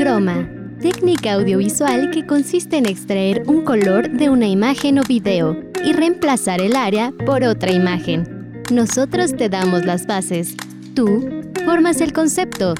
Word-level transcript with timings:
Croma, 0.00 0.48
técnica 0.80 1.34
audiovisual 1.34 2.10
que 2.10 2.26
consiste 2.26 2.78
en 2.78 2.86
extraer 2.86 3.42
un 3.46 3.66
color 3.66 4.08
de 4.08 4.30
una 4.30 4.48
imagen 4.48 4.98
o 4.98 5.02
video 5.02 5.54
y 5.84 5.92
reemplazar 5.92 6.62
el 6.62 6.74
área 6.74 7.12
por 7.26 7.44
otra 7.44 7.70
imagen. 7.70 8.62
Nosotros 8.72 9.36
te 9.36 9.50
damos 9.50 9.84
las 9.84 10.06
bases. 10.06 10.56
Tú 10.94 11.28
formas 11.66 12.00
el 12.00 12.14
concepto. 12.14 12.72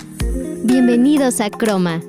Bienvenidos 0.65 1.43
a 1.43 1.51
Croma. 1.51 2.01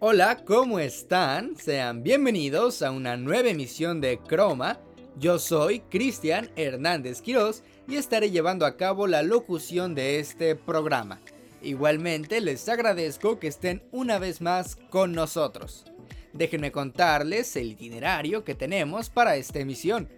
Hola, 0.00 0.38
¿cómo 0.44 0.80
están? 0.80 1.54
Sean 1.56 2.02
bienvenidos 2.02 2.82
a 2.82 2.90
una 2.90 3.16
nueva 3.16 3.50
emisión 3.50 4.00
de 4.00 4.18
Croma. 4.18 4.80
Yo 5.20 5.38
soy 5.38 5.80
Cristian 5.88 6.50
Hernández 6.56 7.20
Quirós 7.20 7.62
y 7.88 7.96
estaré 7.96 8.30
llevando 8.30 8.66
a 8.66 8.76
cabo 8.76 9.06
la 9.06 9.22
locución 9.22 9.94
de 9.94 10.20
este 10.20 10.54
programa. 10.54 11.20
Igualmente 11.62 12.40
les 12.40 12.68
agradezco 12.68 13.38
que 13.38 13.48
estén 13.48 13.82
una 13.90 14.18
vez 14.18 14.42
más 14.42 14.76
con 14.90 15.12
nosotros. 15.12 15.86
Déjenme 16.34 16.70
contarles 16.70 17.56
el 17.56 17.72
itinerario 17.72 18.44
que 18.44 18.54
tenemos 18.54 19.08
para 19.08 19.36
esta 19.36 19.58
emisión. 19.58 20.08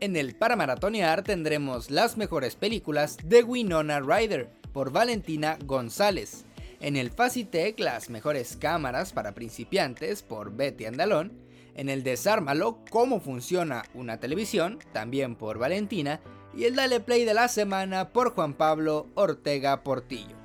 En 0.00 0.16
el 0.16 0.34
para 0.34 0.56
maratonear 0.56 1.22
tendremos 1.22 1.90
las 1.90 2.16
mejores 2.16 2.56
películas 2.56 3.16
de 3.22 3.44
Winona 3.44 4.00
Ryder 4.00 4.50
por 4.72 4.90
Valentina 4.90 5.56
González. 5.64 6.44
En 6.80 6.96
el 6.96 7.12
Facitech 7.12 7.78
las 7.78 8.10
mejores 8.10 8.56
cámaras 8.56 9.12
para 9.12 9.32
principiantes 9.32 10.22
por 10.22 10.56
Betty 10.56 10.86
Andalón. 10.86 11.32
En 11.76 11.88
el 11.88 12.02
Desármalo 12.02 12.80
cómo 12.90 13.20
funciona 13.20 13.84
una 13.94 14.18
televisión 14.18 14.80
también 14.92 15.36
por 15.36 15.58
Valentina 15.58 16.20
y 16.56 16.64
el 16.64 16.74
Dale 16.74 17.00
Play 17.00 17.24
de 17.24 17.34
la 17.34 17.48
semana 17.48 18.10
por 18.10 18.34
Juan 18.34 18.54
Pablo 18.54 19.06
Ortega 19.14 19.82
Portillo. 19.82 20.36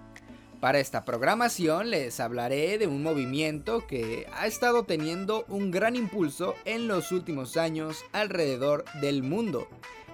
Para 0.60 0.80
esta 0.80 1.06
programación 1.06 1.92
les 1.92 2.20
hablaré 2.20 2.78
de 2.78 2.88
un 2.88 3.04
movimiento 3.04 3.86
que 3.86 4.26
ha 4.34 4.48
estado 4.48 4.84
teniendo 4.84 5.46
un 5.50 5.70
gran 5.70 5.96
impulso 5.96 6.56
en 6.66 6.88
los 6.88 7.12
últimos 7.12 7.58
años 7.58 8.04
alrededor 8.12 8.86
del 9.02 9.22
mundo, 9.22 9.68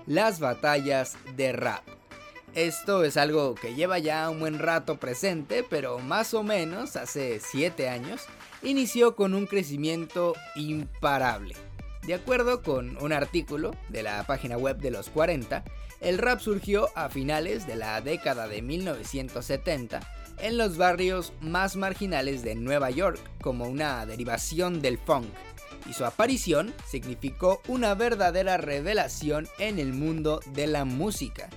las 0.05 0.39
batallas 0.39 1.15
de 1.37 1.53
rap. 1.53 1.83
Esto 2.55 3.03
es 3.03 3.17
algo 3.17 3.55
que 3.55 3.73
lleva 3.73 3.99
ya 3.99 4.29
un 4.29 4.39
buen 4.39 4.59
rato 4.59 4.99
presente, 4.99 5.65
pero 5.67 5.99
más 5.99 6.33
o 6.33 6.43
menos 6.43 6.97
hace 6.97 7.39
7 7.39 7.89
años 7.89 8.25
inició 8.61 9.15
con 9.15 9.33
un 9.33 9.47
crecimiento 9.47 10.35
imparable. 10.55 11.55
De 12.05 12.13
acuerdo 12.13 12.61
con 12.61 13.01
un 13.01 13.13
artículo 13.13 13.71
de 13.87 14.03
la 14.03 14.23
página 14.25 14.57
web 14.57 14.77
de 14.77 14.91
los 14.91 15.09
40, 15.09 15.63
el 16.03 16.17
rap 16.17 16.39
surgió 16.39 16.89
a 16.95 17.09
finales 17.09 17.65
de 17.65 17.77
la 17.77 18.01
década 18.01 18.47
de 18.47 18.61
1970 18.61 20.01
en 20.39 20.57
los 20.57 20.77
barrios 20.77 21.31
más 21.39 21.75
marginales 21.75 22.43
de 22.43 22.55
Nueva 22.55 22.89
York 22.89 23.19
como 23.41 23.65
una 23.65 24.05
derivación 24.05 24.81
del 24.81 24.97
funk, 24.97 25.27
y 25.89 25.93
su 25.93 26.05
aparición 26.05 26.73
significó 26.85 27.61
una 27.67 27.93
verdadera 27.95 28.57
revelación 28.57 29.47
en 29.59 29.79
el 29.79 29.93
mundo 29.93 30.41
de 30.53 30.67
la 30.67 30.85
música. 30.85 31.49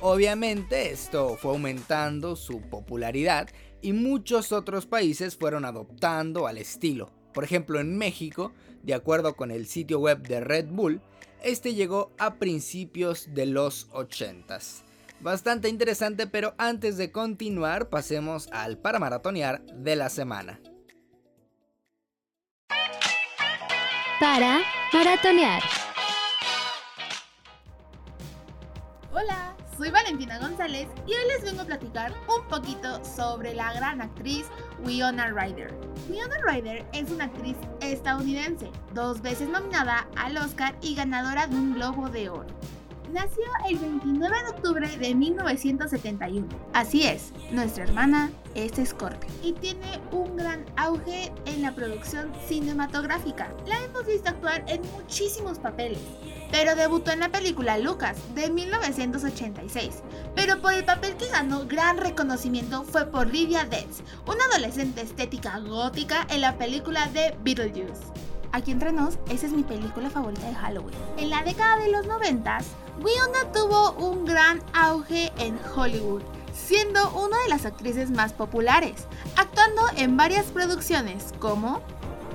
Obviamente 0.00 0.90
esto 0.90 1.36
fue 1.36 1.52
aumentando 1.52 2.36
su 2.36 2.62
popularidad 2.62 3.48
y 3.82 3.92
muchos 3.92 4.52
otros 4.52 4.86
países 4.86 5.36
fueron 5.36 5.64
adoptando 5.64 6.46
al 6.46 6.56
estilo. 6.58 7.10
Por 7.34 7.44
ejemplo, 7.44 7.80
en 7.80 7.96
México, 7.96 8.52
de 8.82 8.94
acuerdo 8.94 9.36
con 9.36 9.50
el 9.50 9.66
sitio 9.66 9.98
web 9.98 10.22
de 10.26 10.40
Red 10.40 10.68
Bull, 10.68 11.00
este 11.42 11.74
llegó 11.74 12.12
a 12.18 12.34
principios 12.34 13.28
de 13.34 13.46
los 13.46 13.88
80s. 13.90 14.82
Bastante 15.20 15.68
interesante, 15.68 16.26
pero 16.26 16.54
antes 16.56 16.96
de 16.96 17.12
continuar, 17.12 17.90
pasemos 17.90 18.48
al 18.52 18.78
para 18.78 18.98
maratonear 18.98 19.62
de 19.66 19.96
la 19.96 20.08
semana. 20.08 20.60
Para 24.18 24.60
maratonear. 24.92 25.62
Hola, 29.12 29.56
soy 29.80 29.90
Valentina 29.90 30.38
González 30.38 30.88
y 31.06 31.12
hoy 31.12 31.26
les 31.28 31.42
vengo 31.42 31.62
a 31.62 31.64
platicar 31.64 32.12
un 32.28 32.46
poquito 32.48 33.02
sobre 33.02 33.54
la 33.54 33.72
gran 33.72 34.02
actriz 34.02 34.44
Winona 34.84 35.28
Ryder. 35.28 35.74
Winona 36.10 36.36
Ryder 36.44 36.84
es 36.92 37.10
una 37.10 37.24
actriz 37.24 37.56
estadounidense, 37.80 38.70
dos 38.92 39.22
veces 39.22 39.48
nominada 39.48 40.06
al 40.16 40.36
Oscar 40.36 40.76
y 40.82 40.94
ganadora 40.96 41.46
de 41.46 41.56
un 41.56 41.72
Globo 41.72 42.10
de 42.10 42.28
Oro. 42.28 42.46
Nació 43.10 43.42
el 43.70 43.78
29 43.78 44.36
de 44.42 44.50
octubre 44.50 44.96
de 44.98 45.14
1971. 45.14 46.46
Así 46.74 47.04
es, 47.06 47.32
nuestra 47.50 47.84
hermana 47.84 48.30
es 48.54 48.72
Scorpio 48.86 49.30
y 49.42 49.54
tiene 49.54 49.98
un 50.12 50.36
gran 50.36 50.66
auge 50.76 51.32
en 51.46 51.62
la 51.62 51.74
producción 51.74 52.30
cinematográfica. 52.46 53.50
La 53.66 53.82
hemos 53.82 54.04
visto 54.04 54.28
actuar 54.28 54.62
en 54.68 54.82
muchísimos 54.92 55.58
papeles, 55.58 56.02
pero 56.50 56.74
debutó 56.74 57.10
en 57.10 57.20
la 57.20 57.30
película 57.30 57.78
Lucas 57.78 58.16
de 58.34 58.50
1986. 58.50 60.02
Pero 60.34 60.60
por 60.60 60.72
el 60.72 60.84
papel 60.84 61.16
que 61.16 61.28
ganó 61.28 61.66
gran 61.66 61.98
reconocimiento 61.98 62.82
fue 62.84 63.06
por 63.06 63.28
Lydia 63.28 63.64
Dance, 63.64 64.02
una 64.26 64.44
adolescente 64.50 65.02
estética 65.02 65.58
gótica 65.58 66.26
en 66.30 66.40
la 66.40 66.56
película 66.56 67.06
de 67.08 67.36
Beetlejuice. 67.42 68.20
Aquí 68.52 68.72
entre 68.72 68.92
nos, 68.92 69.18
esa 69.28 69.46
es 69.46 69.52
mi 69.52 69.62
película 69.62 70.10
favorita 70.10 70.46
de 70.48 70.54
Halloween. 70.54 70.96
En 71.16 71.30
la 71.30 71.42
década 71.44 71.78
de 71.78 71.92
los 71.92 72.06
90, 72.06 72.58
Winona 73.00 73.52
tuvo 73.52 73.92
un 73.92 74.24
gran 74.24 74.60
auge 74.72 75.32
en 75.38 75.58
Hollywood, 75.74 76.22
siendo 76.52 77.10
una 77.12 77.38
de 77.44 77.48
las 77.48 77.64
actrices 77.64 78.10
más 78.10 78.32
populares, 78.32 79.06
actuando 79.36 79.82
en 79.96 80.16
varias 80.16 80.46
producciones 80.46 81.32
como 81.38 81.80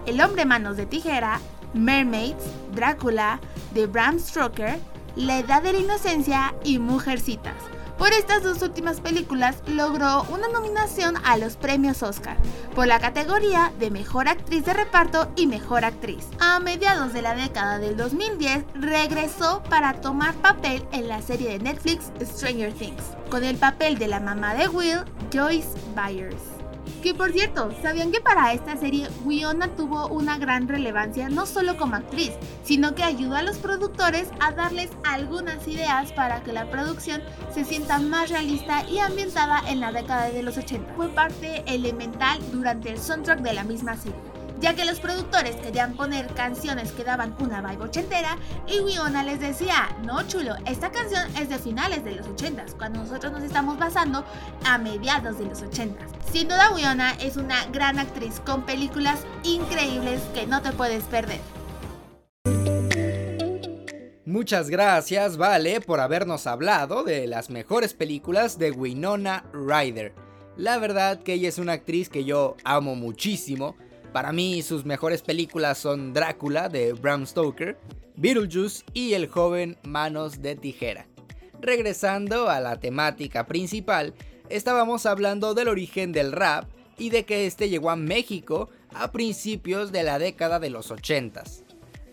El 0.06 0.22
hombre 0.22 0.46
manos 0.46 0.78
de 0.78 0.86
tijera, 0.86 1.42
Mermaids, 1.76 2.44
Drácula, 2.74 3.40
The 3.74 3.86
Bram 3.86 4.20
Stoker, 4.20 4.80
La 5.16 5.40
edad 5.40 5.62
de 5.62 5.74
la 5.74 5.80
inocencia 5.80 6.56
y 6.64 6.80
Mujercitas. 6.80 7.56
Por 7.98 8.12
estas 8.12 8.44
dos 8.44 8.62
últimas 8.62 9.00
películas 9.00 9.64
logró 9.68 10.24
una 10.24 10.50
nominación 10.50 11.16
a 11.24 11.38
los 11.38 11.56
premios 11.56 12.04
Oscar 12.04 12.38
por 12.74 12.88
la 12.88 13.00
categoría 13.00 13.72
de 13.80 13.90
Mejor 13.90 14.28
Actriz 14.28 14.66
de 14.66 14.74
Reparto 14.74 15.32
y 15.38 15.48
Mejor 15.48 15.86
Actriz. 15.86 16.28
A 16.40 16.60
mediados 16.60 17.14
de 17.14 17.22
la 17.22 17.36
década 17.36 17.80
del 17.80 17.96
2010 17.96 18.66
regresó 18.74 19.64
para 19.70 20.02
tomar 20.02 20.34
papel 20.36 20.86
en 20.92 21.08
la 21.08 21.22
serie 21.22 21.52
de 21.52 21.60
Netflix 21.60 22.12
Stranger 22.22 22.74
Things, 22.74 23.04
con 23.30 23.46
el 23.46 23.56
papel 23.56 23.98
de 23.98 24.08
la 24.08 24.20
mamá 24.20 24.56
de 24.56 24.68
Will, 24.68 25.06
Joyce 25.32 25.70
Byers. 25.96 26.55
Que 27.02 27.14
por 27.14 27.32
cierto, 27.32 27.72
¿sabían 27.82 28.12
que 28.12 28.22
para 28.22 28.54
esta 28.54 28.78
serie 28.78 29.08
Winona 29.24 29.68
tuvo 29.76 30.08
una 30.08 30.38
gran 30.38 30.68
relevancia 30.68 31.30
no 31.30 31.46
solo 31.46 31.78
como 31.78 31.96
actriz, 31.96 32.32
sino 32.64 32.96
que 32.96 33.04
ayudó 33.04 33.36
a 33.36 33.44
los 33.44 33.58
productores 33.58 34.30
a 34.40 34.52
darles 34.52 34.90
algunas 35.04 35.68
ideas 35.68 36.12
para 36.14 36.44
que 36.44 36.54
la 36.54 36.70
producción 36.70 37.22
se 37.54 37.64
sienta 37.64 38.00
más 38.00 38.30
realista 38.30 38.88
y 38.90 39.00
ambientada 39.00 39.62
en 39.68 39.80
la 39.80 39.92
década 39.92 40.30
de 40.30 40.44
los 40.44 40.58
80? 40.58 40.94
Fue 40.96 41.10
parte 41.10 41.64
elemental 41.68 42.40
durante 42.52 42.90
el 42.90 43.00
soundtrack 43.00 43.42
de 43.42 43.54
la 43.54 43.64
misma 43.64 43.96
serie 43.96 44.35
ya 44.60 44.74
que 44.76 44.86
los 44.86 45.00
productores 45.00 45.56
querían 45.58 45.96
poner 45.96 46.28
canciones 46.34 46.92
que 46.92 47.04
daban 47.04 47.36
una 47.40 47.62
vibe 47.62 47.84
ochentera 47.84 48.38
y 48.68 48.80
Wiona 48.80 49.24
les 49.24 49.40
decía, 49.40 49.96
no 50.04 50.28
chulo, 50.28 50.56
esta 50.66 50.92
canción 50.92 51.24
es 51.38 51.50
de 51.50 51.60
finales 51.60 52.04
de 52.04 52.16
los 52.16 52.28
ochentas, 52.28 52.74
cuando 52.76 53.00
nosotros 53.00 53.32
nos 53.32 53.44
estamos 53.44 53.78
basando 53.78 54.26
a 54.66 54.78
mediados 54.78 55.38
de 55.40 55.46
los 55.46 55.62
ochentas. 55.62 56.10
Sin 56.32 56.48
duda 56.48 56.72
Wiona 56.74 57.12
es 57.14 57.38
una 57.38 57.66
gran 57.68 58.00
actriz 58.00 58.40
con 58.46 58.64
películas 58.64 59.20
increíbles 59.44 60.22
que 60.34 60.48
no 60.48 60.62
te 60.62 60.72
puedes 60.72 61.04
perder. 61.06 61.40
Muchas 64.26 64.70
gracias, 64.70 65.38
Vale, 65.38 65.80
por 65.82 66.00
habernos 66.00 66.48
hablado 66.48 67.04
de 67.04 67.26
las 67.28 67.50
mejores 67.50 67.94
películas 67.94 68.58
de 68.58 68.72
Winona 68.72 69.46
Ryder. 69.54 70.14
La 70.58 70.78
verdad 70.78 71.22
que 71.22 71.34
ella 71.34 71.48
es 71.48 71.58
una 71.58 71.74
actriz 71.74 72.10
que 72.10 72.26
yo 72.26 72.58
amo 72.64 72.96
muchísimo 72.96 73.76
para 74.16 74.32
mí 74.32 74.62
sus 74.62 74.86
mejores 74.86 75.22
películas 75.22 75.78
son 75.78 76.14
Drácula 76.14 76.70
de 76.70 76.94
Bram 76.94 77.28
Stoker, 77.28 77.78
Beetlejuice 78.16 78.86
y 78.94 79.12
El 79.12 79.28
joven 79.28 79.76
Manos 79.84 80.42
de 80.42 80.56
Tijera. 80.56 81.06
Regresando 81.60 82.48
a 82.48 82.62
la 82.62 82.80
temática 82.80 83.46
principal, 83.46 84.14
estábamos 84.48 85.06
hablando 85.06 85.54
del 85.54 85.68
origen 85.68 86.14
del 86.14 86.32
rap 86.32 86.64
y 86.98 87.10
de 87.10 87.26
que 87.26 87.46
este 87.46 87.68
llegó 87.68 87.90
a 87.90 87.98
México 87.98 88.70
a 88.94 89.12
principios 89.12 89.92
de 89.92 90.04
la 90.04 90.18
década 90.18 90.62
de 90.62 90.70
los 90.70 90.92
80. 90.92 91.44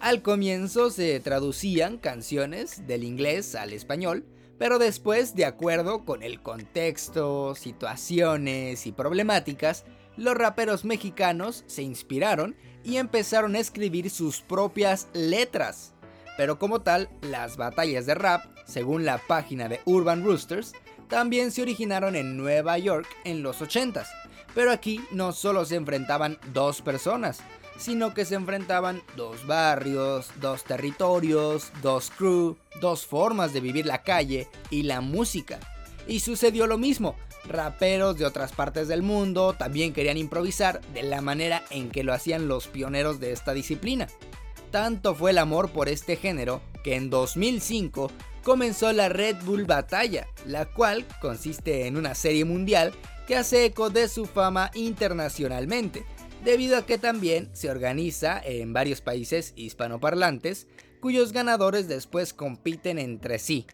Al 0.01 0.23
comienzo 0.23 0.91
se 0.91 1.21
traducían 1.21 1.99
canciones 1.99 2.85
del 2.89 3.05
inglés 3.05 3.55
al 3.55 3.73
español, 3.73 4.27
pero 4.59 4.81
después, 4.81 5.37
de 5.37 5.45
acuerdo 5.45 6.05
con 6.05 6.25
el 6.25 6.43
contexto, 6.43 7.55
situaciones 7.55 8.89
y 8.89 8.93
problemáticas, 8.93 9.85
los 10.17 10.35
raperos 10.35 10.85
mexicanos 10.85 11.65
se 11.67 11.83
inspiraron 11.83 12.57
y 12.85 12.97
empezaron 12.97 13.55
a 13.55 13.61
escribir 13.61 14.11
sus 14.11 14.41
propias 14.41 15.09
letras. 15.13 15.95
Pero 16.37 16.59
como 16.59 16.81
tal, 16.81 17.09
las 17.21 17.57
batallas 17.57 18.07
de 18.07 18.15
rap 18.15 18.53
según 18.67 19.05
la 19.05 19.19
página 19.19 19.69
de 19.69 19.81
Urban 19.85 20.25
Roosters, 20.25 20.73
también 21.09 21.51
se 21.51 21.63
originaron 21.63 22.17
en 22.17 22.37
Nueva 22.37 22.79
York 22.79 23.07
en 23.25 23.43
los 23.43 23.61
80s, 23.61 24.07
pero 24.55 24.73
aquí 24.73 25.01
no 25.11 25.33
solo 25.33 25.65
se 25.65 25.77
enfrentaban 25.77 26.39
dos 26.53 26.81
personas, 26.81 27.41
sino 27.79 28.15
que 28.15 28.25
se 28.25 28.35
enfrentaban 28.35 29.03
dos 29.17 29.47
barrios, 29.47 30.31
dos 30.41 30.65
territorios, 30.65 31.73
dos 31.83 32.11
crew, 32.11 32.57
dos 32.81 33.07
formas 33.07 33.53
de 33.53 33.61
vivir 33.61 33.87
la 33.87 34.03
calle 34.03 34.49
y 34.71 34.83
la 34.85 35.01
música. 35.01 35.59
Y 36.07 36.21
sucedió 36.21 36.67
lo 36.67 36.79
mismo, 36.79 37.17
raperos 37.45 38.17
de 38.17 38.25
otras 38.25 38.53
partes 38.53 38.89
del 38.89 39.03
mundo 39.03 39.55
también 39.59 39.93
querían 39.93 40.17
improvisar 40.17 40.81
de 40.93 41.03
la 41.03 41.21
manera 41.21 41.63
en 41.71 41.91
que 41.91 42.05
lo 42.05 42.13
hacían 42.13 42.49
los 42.49 42.69
pioneros 42.69 43.21
de 43.21 43.33
esta 43.33 43.53
disciplina. 43.53 44.09
Tanto 44.71 45.15
fue 45.15 45.33
el 45.33 45.39
amor 45.39 45.71
por 45.71 45.89
este 45.89 46.17
género 46.17 46.63
que 46.83 46.97
en 46.97 47.11
2005 47.11 48.11
comenzó 48.43 48.93
la 48.93 49.09
Red 49.09 49.37
Bull 49.45 49.65
Batalla, 49.65 50.27
la 50.47 50.67
cual 50.67 51.07
consiste 51.21 51.87
en 51.87 51.97
una 51.97 52.15
serie 52.15 52.45
mundial 52.45 52.93
que 53.27 53.37
hace 53.37 53.67
eco 53.67 53.91
de 53.91 54.09
su 54.09 54.27
fama 54.27 54.71
internacionalmente, 54.75 56.05
debido 56.45 56.77
a 56.77 56.87
que 56.87 56.99
también 56.99 57.51
se 57.53 57.71
organiza 57.71 58.41
en 58.45 58.73
varios 58.73 59.01
países 59.01 59.53
hispanoparlantes, 59.57 60.67
cuyos 61.01 61.33
ganadores 61.33 61.89
después 61.89 62.33
compiten 62.33 62.99
entre 62.99 63.39
sí. 63.39 63.67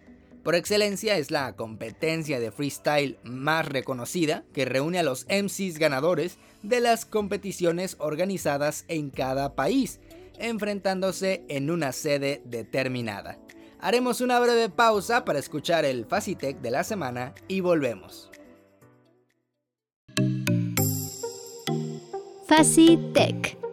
Por 0.43 0.55
excelencia 0.55 1.19
es 1.19 1.31
la 1.31 1.55
competencia 1.57 2.41
de 2.41 2.51
freestyle 2.51 3.19
más 3.23 3.67
reconocida 3.67 4.45
que 4.53 4.65
reúne 4.65 4.99
a 4.99 5.03
los 5.03 5.27
MCs 5.27 5.79
ganadores 5.79 6.39
de 6.63 6.81
las 6.81 7.05
competiciones 7.05 7.97
organizadas 7.99 8.85
en 8.89 9.11
cada 9.11 9.55
país, 9.55 10.01
enfrentándose 10.39 11.45
en 11.49 11.71
una 11.71 11.93
sede 11.93 12.43
determinada. 12.45 13.39
Haremos 13.81 14.21
una 14.21 14.41
breve 14.41 14.71
pausa 14.71 15.25
para 15.25 15.39
escuchar 15.39 15.85
el 15.85 16.05
Facitech 16.05 16.61
de 16.61 16.71
la 16.71 16.83
semana 16.83 17.35
y 17.47 17.61
volvemos. 17.61 18.31
Facitech. 22.47 23.68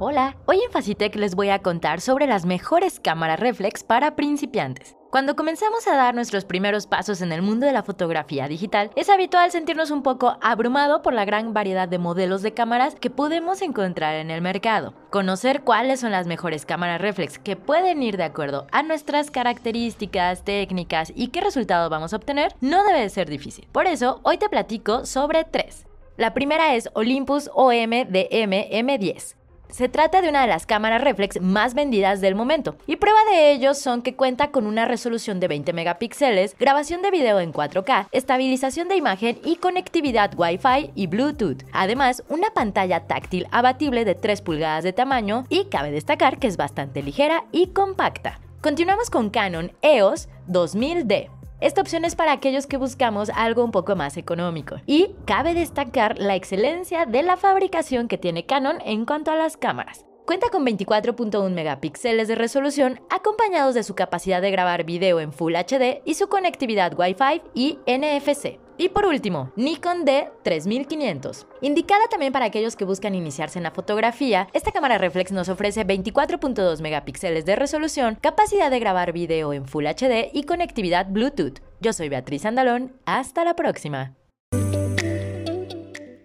Hola, 0.00 0.36
hoy 0.46 0.60
en 0.60 0.72
Facitech 0.72 1.14
les 1.14 1.36
voy 1.36 1.50
a 1.50 1.60
contar 1.60 2.00
sobre 2.00 2.26
las 2.26 2.44
mejores 2.44 2.98
cámaras 2.98 3.38
reflex 3.38 3.84
para 3.84 4.16
principiantes. 4.16 4.96
Cuando 5.12 5.36
comenzamos 5.36 5.86
a 5.86 5.94
dar 5.94 6.16
nuestros 6.16 6.44
primeros 6.44 6.88
pasos 6.88 7.20
en 7.20 7.30
el 7.30 7.42
mundo 7.42 7.64
de 7.64 7.72
la 7.72 7.84
fotografía 7.84 8.48
digital, 8.48 8.90
es 8.96 9.08
habitual 9.08 9.52
sentirnos 9.52 9.92
un 9.92 10.02
poco 10.02 10.36
abrumado 10.40 11.00
por 11.00 11.14
la 11.14 11.24
gran 11.24 11.54
variedad 11.54 11.86
de 11.86 11.98
modelos 11.98 12.42
de 12.42 12.52
cámaras 12.52 12.96
que 12.96 13.08
podemos 13.08 13.62
encontrar 13.62 14.16
en 14.16 14.32
el 14.32 14.42
mercado. 14.42 14.94
Conocer 15.10 15.62
cuáles 15.62 16.00
son 16.00 16.10
las 16.10 16.26
mejores 16.26 16.66
cámaras 16.66 17.00
reflex 17.00 17.38
que 17.38 17.54
pueden 17.54 18.02
ir 18.02 18.16
de 18.16 18.24
acuerdo 18.24 18.66
a 18.72 18.82
nuestras 18.82 19.30
características, 19.30 20.42
técnicas 20.42 21.12
y 21.14 21.28
qué 21.28 21.40
resultado 21.40 21.88
vamos 21.88 22.12
a 22.12 22.16
obtener 22.16 22.52
no 22.60 22.82
debe 22.82 23.08
ser 23.10 23.30
difícil. 23.30 23.68
Por 23.70 23.86
eso, 23.86 24.18
hoy 24.24 24.38
te 24.38 24.48
platico 24.48 25.06
sobre 25.06 25.44
tres. 25.44 25.86
La 26.16 26.34
primera 26.34 26.74
es 26.74 26.90
Olympus 26.94 27.48
OM 27.54 27.90
DM 27.90 28.70
M10. 28.72 29.36
Se 29.74 29.88
trata 29.88 30.22
de 30.22 30.28
una 30.28 30.42
de 30.42 30.46
las 30.46 30.66
cámaras 30.66 31.02
reflex 31.02 31.40
más 31.40 31.74
vendidas 31.74 32.20
del 32.20 32.36
momento, 32.36 32.76
y 32.86 32.94
prueba 32.94 33.18
de 33.32 33.50
ello 33.50 33.74
son 33.74 34.02
que 34.02 34.14
cuenta 34.14 34.52
con 34.52 34.68
una 34.68 34.84
resolución 34.84 35.40
de 35.40 35.48
20 35.48 35.72
megapíxeles, 35.72 36.56
grabación 36.56 37.02
de 37.02 37.10
video 37.10 37.40
en 37.40 37.52
4K, 37.52 38.06
estabilización 38.12 38.86
de 38.86 38.94
imagen 38.94 39.40
y 39.42 39.56
conectividad 39.56 40.30
Wi-Fi 40.36 40.92
y 40.94 41.08
Bluetooth. 41.08 41.64
Además, 41.72 42.22
una 42.28 42.50
pantalla 42.50 43.08
táctil 43.08 43.48
abatible 43.50 44.04
de 44.04 44.14
3 44.14 44.42
pulgadas 44.42 44.84
de 44.84 44.92
tamaño 44.92 45.44
y 45.48 45.64
cabe 45.64 45.90
destacar 45.90 46.38
que 46.38 46.46
es 46.46 46.56
bastante 46.56 47.02
ligera 47.02 47.42
y 47.50 47.70
compacta. 47.70 48.38
Continuamos 48.60 49.10
con 49.10 49.28
Canon 49.28 49.72
EOS 49.82 50.28
2000D. 50.46 51.43
Esta 51.64 51.80
opción 51.80 52.04
es 52.04 52.14
para 52.14 52.32
aquellos 52.32 52.66
que 52.66 52.76
buscamos 52.76 53.30
algo 53.30 53.64
un 53.64 53.70
poco 53.70 53.96
más 53.96 54.18
económico. 54.18 54.82
Y 54.84 55.14
cabe 55.24 55.54
destacar 55.54 56.18
la 56.18 56.34
excelencia 56.34 57.06
de 57.06 57.22
la 57.22 57.38
fabricación 57.38 58.06
que 58.06 58.18
tiene 58.18 58.44
Canon 58.44 58.82
en 58.84 59.06
cuanto 59.06 59.30
a 59.30 59.36
las 59.36 59.56
cámaras. 59.56 60.04
Cuenta 60.24 60.48
con 60.48 60.64
24.1 60.64 61.50
megapíxeles 61.50 62.28
de 62.28 62.34
resolución 62.34 62.98
acompañados 63.10 63.74
de 63.74 63.82
su 63.82 63.94
capacidad 63.94 64.40
de 64.40 64.50
grabar 64.50 64.84
video 64.84 65.20
en 65.20 65.34
Full 65.34 65.54
HD 65.54 66.00
y 66.06 66.14
su 66.14 66.28
conectividad 66.28 66.98
Wi-Fi 66.98 67.42
y 67.52 67.78
NFC. 67.86 68.58
Y 68.78 68.88
por 68.88 69.04
último, 69.04 69.52
Nikon 69.54 70.06
D3500. 70.06 71.44
Indicada 71.60 72.06
también 72.08 72.32
para 72.32 72.46
aquellos 72.46 72.74
que 72.74 72.86
buscan 72.86 73.14
iniciarse 73.14 73.58
en 73.58 73.64
la 73.64 73.70
fotografía, 73.70 74.48
esta 74.54 74.72
cámara 74.72 74.96
reflex 74.96 75.30
nos 75.30 75.50
ofrece 75.50 75.86
24.2 75.86 76.80
megapíxeles 76.80 77.44
de 77.44 77.56
resolución, 77.56 78.16
capacidad 78.18 78.70
de 78.70 78.80
grabar 78.80 79.12
video 79.12 79.52
en 79.52 79.66
Full 79.66 79.84
HD 79.84 80.30
y 80.32 80.44
conectividad 80.44 81.06
Bluetooth. 81.10 81.60
Yo 81.82 81.92
soy 81.92 82.08
Beatriz 82.08 82.46
Andalón, 82.46 82.96
hasta 83.04 83.44
la 83.44 83.54
próxima. 83.56 84.14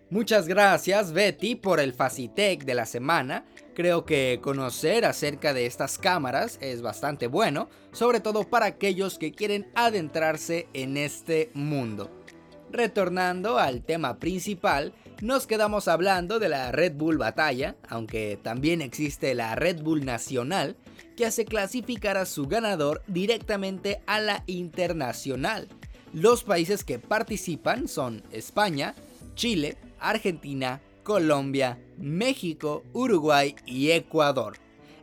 Muchas 0.10 0.48
gracias 0.48 1.14
Betty 1.14 1.56
por 1.56 1.80
el 1.80 1.94
Facitech 1.94 2.64
de 2.64 2.74
la 2.74 2.86
semana. 2.88 3.46
Creo 3.80 4.04
que 4.04 4.42
conocer 4.44 5.06
acerca 5.06 5.54
de 5.54 5.66
estas 5.66 5.98
cámaras 5.98 6.58
es 6.60 6.82
bastante 6.82 7.28
bueno, 7.28 7.70
sobre 7.94 8.20
todo 8.20 8.44
para 8.44 8.66
aquellos 8.66 9.18
que 9.18 9.32
quieren 9.32 9.72
adentrarse 9.74 10.68
en 10.74 10.98
este 10.98 11.50
mundo. 11.54 12.12
Retornando 12.74 13.58
al 13.58 13.82
tema 13.82 14.20
principal, 14.20 14.94
nos 15.22 15.48
quedamos 15.48 15.88
hablando 15.88 16.40
de 16.40 16.50
la 16.50 16.74
Red 16.74 16.96
Bull 16.96 17.18
Batalla, 17.18 17.78
aunque 17.88 18.38
también 18.44 18.82
existe 18.82 19.34
la 19.34 19.56
Red 19.56 19.82
Bull 19.82 20.04
Nacional, 20.04 20.76
que 21.16 21.26
hace 21.26 21.46
clasificar 21.46 22.18
a 22.18 22.26
su 22.26 22.48
ganador 22.48 23.02
directamente 23.08 24.02
a 24.08 24.20
la 24.20 24.44
internacional. 24.48 25.70
Los 26.12 26.44
países 26.44 26.84
que 26.84 27.00
participan 27.00 27.88
son 27.88 28.24
España, 28.34 28.94
Chile, 29.36 29.78
Argentina, 30.02 30.82
Colombia, 31.10 31.80
México, 31.98 32.84
Uruguay 32.94 33.56
y 33.66 33.90
Ecuador. 33.90 34.58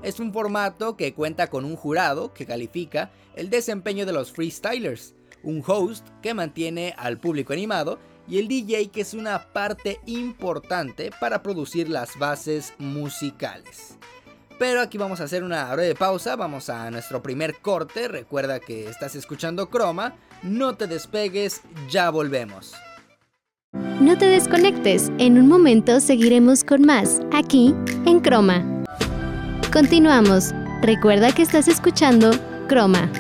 Es 0.05 0.21
un 0.21 0.33
formato 0.33 0.97
que 0.97 1.13
cuenta 1.15 1.49
con 1.49 1.65
un 1.65 1.75
jurado 1.75 2.33
que 2.33 2.47
califica 2.47 3.11
el 3.35 3.51
desempeño 3.51 4.07
de 4.07 4.13
los 4.13 4.31
freestylers, 4.31 5.17
un 5.43 5.65
host 5.67 6.07
que 6.23 6.33
mantiene 6.33 6.95
al 6.97 7.19
público 7.19 7.55
animado 7.55 7.99
y 8.29 8.39
el 8.39 8.47
DJ 8.47 8.91
que 8.91 9.01
es 9.01 9.15
una 9.15 9.53
parte 9.53 9.99
importante 10.07 11.11
para 11.21 11.43
producir 11.43 11.89
las 11.89 12.17
bases 12.21 12.73
musicales. 12.79 13.99
Pero 14.61 14.83
aquí 14.83 14.99
vamos 14.99 15.21
a 15.21 15.25
hacer 15.25 15.43
una 15.43 15.75
breve 15.75 15.97
pausa, 15.97 16.37
vamos 16.37 16.71
a 16.71 16.89
nuestro 16.93 17.21
primer 17.21 17.57
corte, 17.57 18.07
recuerda 18.07 18.61
que 18.61 18.89
estás 18.89 19.17
escuchando 19.17 19.71
Chroma, 19.73 20.15
no 20.45 20.77
te 20.77 20.87
despegues, 20.87 21.63
ya 21.91 22.11
volvemos. 22.11 22.77
No 24.01 24.19
te 24.19 24.27
desconectes, 24.27 25.11
en 25.19 25.39
un 25.39 25.49
momento 25.49 26.01
seguiremos 26.01 26.65
con 26.65 26.83
más, 26.83 27.21
aquí 27.33 27.75
en 28.05 28.21
Chroma. 28.23 28.85
Continuamos, 29.73 30.53
recuerda 30.83 31.33
que 31.33 31.43
estás 31.43 31.69
escuchando 31.69 32.31
Chroma. 32.69 33.11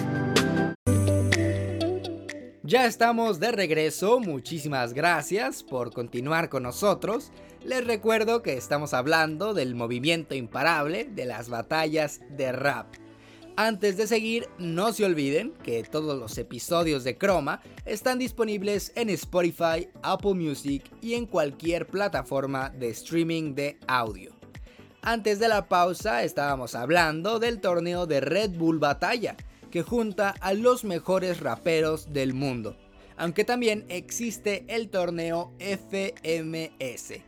Ya 2.62 2.86
estamos 2.86 3.38
de 3.38 3.52
regreso, 3.52 4.18
muchísimas 4.18 4.92
gracias 4.92 5.62
por 5.62 5.92
continuar 5.92 6.48
con 6.48 6.64
nosotros. 6.64 7.30
Les 7.64 7.86
recuerdo 7.86 8.42
que 8.42 8.56
estamos 8.56 8.92
hablando 8.92 9.54
del 9.54 9.74
movimiento 9.74 10.34
imparable 10.34 11.04
de 11.04 11.26
las 11.26 11.48
batallas 11.48 12.20
de 12.36 12.52
rap. 12.52 12.86
Antes 13.58 13.96
de 13.96 14.06
seguir, 14.06 14.50
no 14.58 14.92
se 14.92 15.06
olviden 15.06 15.54
que 15.62 15.82
todos 15.82 16.18
los 16.18 16.36
episodios 16.36 17.04
de 17.04 17.16
Chroma 17.16 17.62
están 17.86 18.18
disponibles 18.18 18.92
en 18.96 19.08
Spotify, 19.08 19.88
Apple 20.02 20.34
Music 20.34 20.84
y 21.00 21.14
en 21.14 21.24
cualquier 21.24 21.86
plataforma 21.86 22.68
de 22.68 22.90
streaming 22.90 23.54
de 23.54 23.78
audio. 23.88 24.32
Antes 25.00 25.38
de 25.38 25.48
la 25.48 25.68
pausa 25.68 26.22
estábamos 26.22 26.74
hablando 26.74 27.38
del 27.38 27.62
torneo 27.62 28.06
de 28.06 28.20
Red 28.20 28.50
Bull 28.58 28.78
Batalla, 28.78 29.38
que 29.70 29.82
junta 29.82 30.34
a 30.42 30.52
los 30.52 30.84
mejores 30.84 31.40
raperos 31.40 32.12
del 32.12 32.34
mundo. 32.34 32.76
Aunque 33.16 33.44
también 33.44 33.86
existe 33.88 34.66
el 34.68 34.90
torneo 34.90 35.54
FMS, 35.60 37.22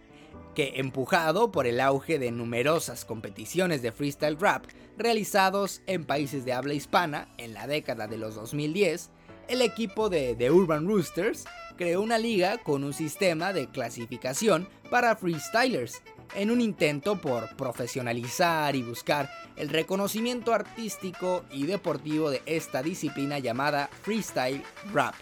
que 0.54 0.72
empujado 0.76 1.50
por 1.50 1.66
el 1.66 1.80
auge 1.80 2.18
de 2.18 2.32
numerosas 2.32 3.06
competiciones 3.06 3.80
de 3.80 3.92
freestyle 3.92 4.38
rap 4.38 4.66
realizados 4.98 5.80
en 5.86 6.04
países 6.04 6.44
de 6.44 6.52
habla 6.52 6.74
hispana 6.74 7.28
en 7.38 7.54
la 7.54 7.66
década 7.66 8.06
de 8.06 8.18
los 8.18 8.34
2010, 8.34 9.10
el 9.48 9.62
equipo 9.62 10.10
de 10.10 10.34
The 10.34 10.50
Urban 10.50 10.86
Roosters 10.86 11.44
creó 11.76 12.02
una 12.02 12.18
liga 12.18 12.58
con 12.58 12.84
un 12.84 12.92
sistema 12.92 13.52
de 13.52 13.68
clasificación 13.68 14.68
para 14.90 15.16
freestylers 15.16 16.02
en 16.34 16.50
un 16.50 16.60
intento 16.60 17.20
por 17.20 17.56
profesionalizar 17.56 18.76
y 18.76 18.82
buscar 18.82 19.30
el 19.56 19.68
reconocimiento 19.68 20.52
artístico 20.52 21.44
y 21.50 21.66
deportivo 21.66 22.30
de 22.30 22.42
esta 22.46 22.82
disciplina 22.82 23.38
llamada 23.38 23.88
freestyle 24.02 24.62
rap. 24.92 25.14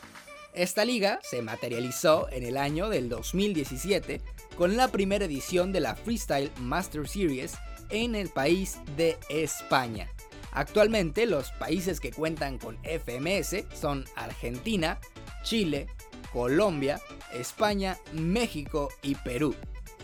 Esta 0.55 0.87
liga 0.87 1.21
se 1.23 1.43
materializó 1.43 2.29
en 2.31 2.43
el 2.43 2.57
año 2.57 2.89
del 2.89 3.11
2017 3.11 4.23
con 4.57 4.77
la 4.77 4.89
primera 4.89 5.27
edición 5.27 5.71
de 5.71 5.81
la 5.81 5.95
Freestyle 5.95 6.51
Master 6.59 7.07
Series 7.07 7.55
en 7.91 8.15
el 8.15 8.29
país 8.29 8.79
de 8.97 9.19
España. 9.29 10.11
Actualmente 10.53 11.27
los 11.27 11.53
países 11.53 12.01
que 12.01 12.13
cuentan 12.13 12.59
con 12.59 12.79
FMS 12.83 13.65
son 13.75 14.05
Argentina, 14.17 14.99
Chile, 15.43 15.87
Colombia, 16.33 17.01
España, 17.35 17.99
México 18.13 18.89
y 19.03 19.15
Perú. 19.17 19.55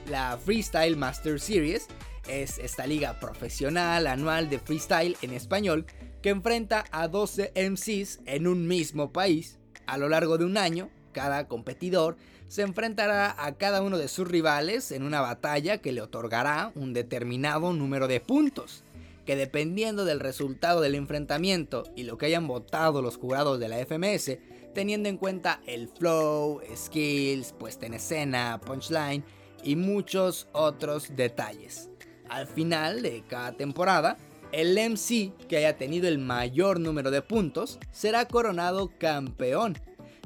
La 0.09 0.37
Freestyle 0.37 0.97
Master 0.97 1.41
Series 1.41 1.87
es 2.29 2.59
esta 2.59 2.87
liga 2.87 3.19
profesional 3.19 4.07
anual 4.07 4.49
de 4.49 4.59
freestyle 4.59 5.17
en 5.23 5.33
español 5.33 5.87
que 6.23 6.31
enfrenta 6.31 6.85
a 6.93 7.09
12 7.09 7.53
MCs 7.57 8.21
en 8.27 8.47
un 8.47 8.69
mismo 8.69 9.13
país. 9.13 9.59
A 9.87 9.99
lo 9.99 10.09
largo 10.09 10.39
de 10.39 10.45
un 10.45 10.57
año, 10.57 10.91
cada 11.13 11.49
competidor 11.49 12.17
se 12.49 12.63
enfrentará 12.63 13.35
a 13.39 13.53
cada 13.57 13.83
uno 13.83 13.97
de 13.97 14.09
sus 14.09 14.29
rivales 14.29 14.93
en 14.93 15.05
una 15.05 15.21
batalla 15.21 15.79
que 15.79 15.93
le 15.93 16.03
otorgará 16.03 16.73
un 16.75 16.93
determinado 16.93 17.73
número 17.73 18.09
de 18.09 18.21
puntos, 18.21 18.85
que 19.25 19.37
dependiendo 19.37 20.05
del 20.05 20.21
resultado 20.21 20.81
del 20.81 20.95
enfrentamiento 20.95 21.85
y 21.97 22.03
lo 22.03 22.19
que 22.19 22.27
hayan 22.27 22.47
votado 22.47 23.01
los 23.01 23.17
jurados 23.17 23.59
de 23.59 23.69
la 23.69 23.79
FMS, 23.79 24.39
teniendo 24.75 25.09
en 25.09 25.17
cuenta 25.17 25.61
el 25.67 25.89
flow, 25.89 26.61
skills, 26.75 27.53
puesta 27.53 27.87
en 27.87 27.95
escena, 27.95 28.61
punchline 28.65 29.25
y 29.63 29.77
muchos 29.77 30.49
otros 30.53 31.15
detalles. 31.15 31.89
Al 32.29 32.47
final 32.47 33.03
de 33.03 33.23
cada 33.29 33.53
temporada, 33.53 34.17
el 34.53 34.75
MC 34.77 35.33
que 35.49 35.57
haya 35.57 35.77
tenido 35.77 36.09
el 36.09 36.19
mayor 36.19 36.79
número 36.79 37.11
de 37.11 37.23
puntos 37.23 37.79
será 37.91 38.27
coronado 38.27 38.91
campeón, 38.99 39.79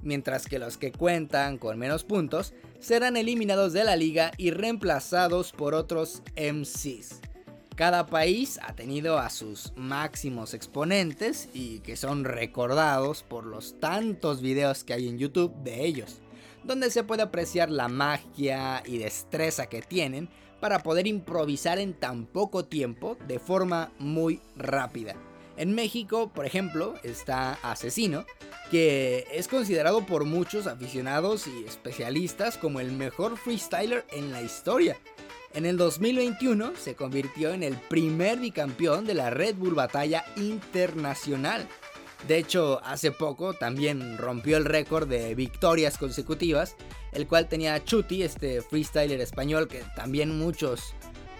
mientras 0.06 0.46
que 0.46 0.58
los 0.58 0.78
que 0.78 0.92
cuentan 0.92 1.58
con 1.58 1.78
menos 1.78 2.04
puntos 2.04 2.54
serán 2.78 3.16
eliminados 3.16 3.72
de 3.72 3.84
la 3.84 3.96
liga 3.96 4.30
y 4.38 4.50
reemplazados 4.50 5.52
por 5.52 5.74
otros 5.74 6.22
MCs. 6.36 7.20
Cada 7.74 8.06
país 8.06 8.58
ha 8.62 8.74
tenido 8.74 9.18
a 9.18 9.28
sus 9.28 9.74
máximos 9.76 10.54
exponentes 10.54 11.50
y 11.52 11.80
que 11.80 11.96
son 11.96 12.24
recordados 12.24 13.22
por 13.22 13.44
los 13.44 13.78
tantos 13.80 14.40
videos 14.40 14.82
que 14.82 14.94
hay 14.94 15.08
en 15.08 15.18
YouTube 15.18 15.54
de 15.56 15.84
ellos, 15.84 16.22
donde 16.64 16.90
se 16.90 17.04
puede 17.04 17.22
apreciar 17.22 17.70
la 17.70 17.88
magia 17.88 18.82
y 18.86 18.96
destreza 18.96 19.66
que 19.66 19.82
tienen 19.82 20.30
para 20.58 20.82
poder 20.82 21.06
improvisar 21.06 21.78
en 21.78 21.92
tan 21.92 22.24
poco 22.24 22.64
tiempo 22.64 23.18
de 23.28 23.38
forma 23.38 23.92
muy 23.98 24.40
rápida. 24.56 25.14
En 25.56 25.74
México, 25.74 26.30
por 26.32 26.46
ejemplo, 26.46 26.94
está 27.02 27.58
Asesino, 27.62 28.24
que 28.70 29.26
es 29.32 29.48
considerado 29.48 30.04
por 30.04 30.24
muchos 30.24 30.66
aficionados 30.66 31.46
y 31.46 31.64
especialistas 31.64 32.58
como 32.58 32.80
el 32.80 32.92
mejor 32.92 33.36
freestyler 33.36 34.04
en 34.12 34.32
la 34.32 34.42
historia 34.42 34.96
en 35.56 35.64
el 35.64 35.78
2021 35.78 36.72
se 36.76 36.94
convirtió 36.94 37.50
en 37.54 37.62
el 37.62 37.76
primer 37.76 38.38
bicampeón 38.38 39.06
de 39.06 39.14
la 39.14 39.30
Red 39.30 39.54
Bull 39.54 39.74
Batalla 39.74 40.22
Internacional. 40.36 41.66
De 42.28 42.36
hecho, 42.36 42.82
hace 42.84 43.10
poco 43.10 43.54
también 43.54 44.18
rompió 44.18 44.58
el 44.58 44.66
récord 44.66 45.08
de 45.08 45.34
victorias 45.34 45.96
consecutivas, 45.96 46.76
el 47.12 47.26
cual 47.26 47.48
tenía 47.48 47.82
Chuti, 47.82 48.22
este 48.22 48.60
freestyler 48.60 49.18
español 49.22 49.66
que 49.66 49.82
también 49.96 50.38
muchos 50.38 50.92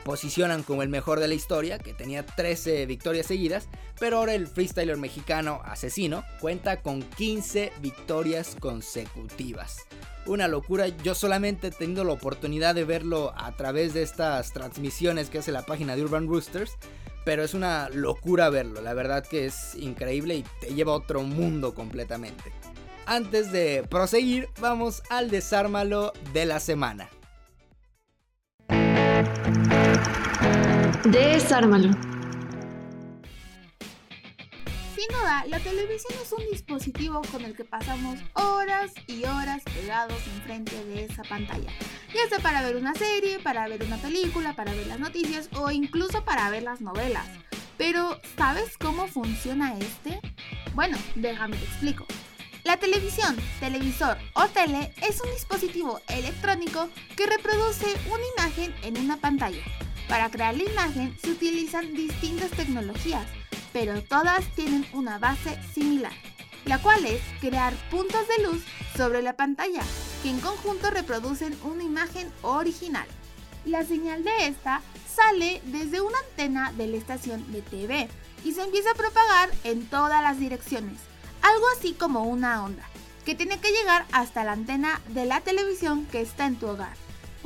posicionan 0.07 0.63
como 0.63 0.85
el 0.85 0.89
mejor 0.89 1.19
de 1.19 1.27
la 1.27 1.35
historia, 1.35 1.81
que 1.81 1.93
tenía 1.93 2.25
13 2.25 2.87
victorias 2.87 3.27
seguidas, 3.27 3.69
pero 3.99 4.19
ahora 4.19 4.35
el 4.35 4.47
freestyler 4.47 4.97
mexicano 4.97 5.61
Asesino 5.65 6.23
cuenta 6.41 6.81
con 6.81 7.03
15 7.03 7.73
victorias 7.83 8.57
consecutivas 8.61 9.85
una 10.27 10.49
locura. 10.49 10.89
Yo 10.89 11.15
solamente 11.15 11.69
he 11.69 11.71
tenido 11.71 12.03
la 12.03 12.13
oportunidad 12.13 12.75
de 12.75 12.85
verlo 12.85 13.33
a 13.37 13.53
través 13.57 13.95
de 13.95 14.03
estas 14.03 14.53
transmisiones 14.53 15.31
que 15.31 15.39
hace 15.39 15.53
la 15.53 15.63
página 15.63 15.95
de 15.95 16.03
Urban 16.03 16.27
Roosters. 16.27 16.77
Pero 17.25 17.45
es 17.45 17.55
una 17.55 17.89
locura 17.91 18.51
verlo, 18.51 18.81
la 18.81 18.95
verdad 18.95 19.25
que 19.25 19.47
es 19.47 19.77
increíble 19.77 20.37
y 20.37 20.45
te 20.61 20.75
lleva 20.75 20.93
a 20.93 20.97
otro 20.97 21.23
mundo 21.23 21.75
completamente. 21.75 22.53
Antes 23.07 23.53
de 23.53 23.85
proseguir, 23.89 24.49
vamos 24.61 25.03
al 25.11 25.31
desármalo 25.31 26.13
de 26.33 26.45
la 26.47 26.59
semana. 26.61 27.09
Desármalo. 31.07 31.93
Sin 34.97 35.09
duda, 35.09 35.45
la 35.47 35.61
televisión 35.61 36.19
es 36.21 36.33
un 36.33 36.45
dispositivo 36.51 37.23
con 37.31 37.45
el 37.45 37.55
que 37.55 37.65
pasamos 37.65 38.19
horas 38.33 38.91
y 39.07 39.23
horas 39.23 39.63
pegados 39.63 40.21
enfrente 40.35 40.85
de 40.87 41.05
esa 41.05 41.23
pantalla. 41.23 41.71
Ya 42.13 42.29
sea 42.29 42.41
para 42.41 42.61
ver 42.63 42.75
una 42.75 42.93
serie, 42.95 43.39
para 43.39 43.69
ver 43.69 43.85
una 43.85 43.99
película, 43.99 44.55
para 44.55 44.73
ver 44.73 44.89
las 44.89 44.99
noticias 44.99 45.49
o 45.55 45.71
incluso 45.71 46.25
para 46.25 46.51
ver 46.51 46.65
las 46.65 46.81
novelas. 46.81 47.29
Pero, 47.79 48.21
¿sabes 48.37 48.77
cómo 48.77 49.07
funciona 49.07 49.79
este? 49.79 50.21
Bueno, 50.75 50.99
déjame 51.15 51.57
te 51.57 51.67
explico. 51.67 52.05
La 52.65 52.79
televisión, 52.79 53.37
televisor 53.61 54.19
o 54.35 54.49
tele 54.49 54.93
es 55.09 55.21
un 55.21 55.31
dispositivo 55.31 56.01
electrónico 56.09 56.89
que 57.17 57.27
reproduce 57.27 57.87
una 58.11 58.25
imagen 58.37 58.75
en 58.83 58.99
una 58.99 59.19
pantalla. 59.19 59.63
Para 60.09 60.31
crear 60.31 60.57
la 60.57 60.65
imagen 60.65 61.17
se 61.21 61.31
utilizan 61.31 61.95
distintas 61.95 62.51
tecnologías 62.51 63.27
pero 63.77 64.03
todas 64.03 64.43
tienen 64.55 64.87
una 64.95 65.19
base 65.19 65.59
similar, 65.75 66.13
la 66.65 66.79
cual 66.79 67.05
es 67.05 67.21
crear 67.41 67.75
puntos 67.91 68.27
de 68.27 68.45
luz 68.45 68.65
sobre 68.97 69.21
la 69.21 69.37
pantalla, 69.37 69.83
que 70.23 70.31
en 70.31 70.41
conjunto 70.41 70.89
reproducen 70.89 71.55
una 71.63 71.83
imagen 71.83 72.33
original. 72.41 73.07
La 73.67 73.85
señal 73.85 74.25
de 74.25 74.47
esta 74.47 74.81
sale 75.07 75.61
desde 75.67 76.01
una 76.01 76.17
antena 76.31 76.73
de 76.73 76.87
la 76.87 76.97
estación 76.97 77.53
de 77.53 77.61
TV 77.61 78.09
y 78.47 78.53
se 78.53 78.63
empieza 78.63 78.93
a 78.93 78.95
propagar 78.95 79.51
en 79.65 79.87
todas 79.91 80.23
las 80.23 80.39
direcciones, 80.39 80.99
algo 81.43 81.67
así 81.77 81.93
como 81.93 82.23
una 82.23 82.65
onda, 82.65 82.89
que 83.27 83.35
tiene 83.35 83.61
que 83.61 83.73
llegar 83.73 84.07
hasta 84.11 84.43
la 84.43 84.53
antena 84.53 85.03
de 85.09 85.27
la 85.27 85.43
televisión 85.43 86.07
que 86.07 86.23
está 86.23 86.47
en 86.47 86.57
tu 86.57 86.67
hogar. 86.69 86.97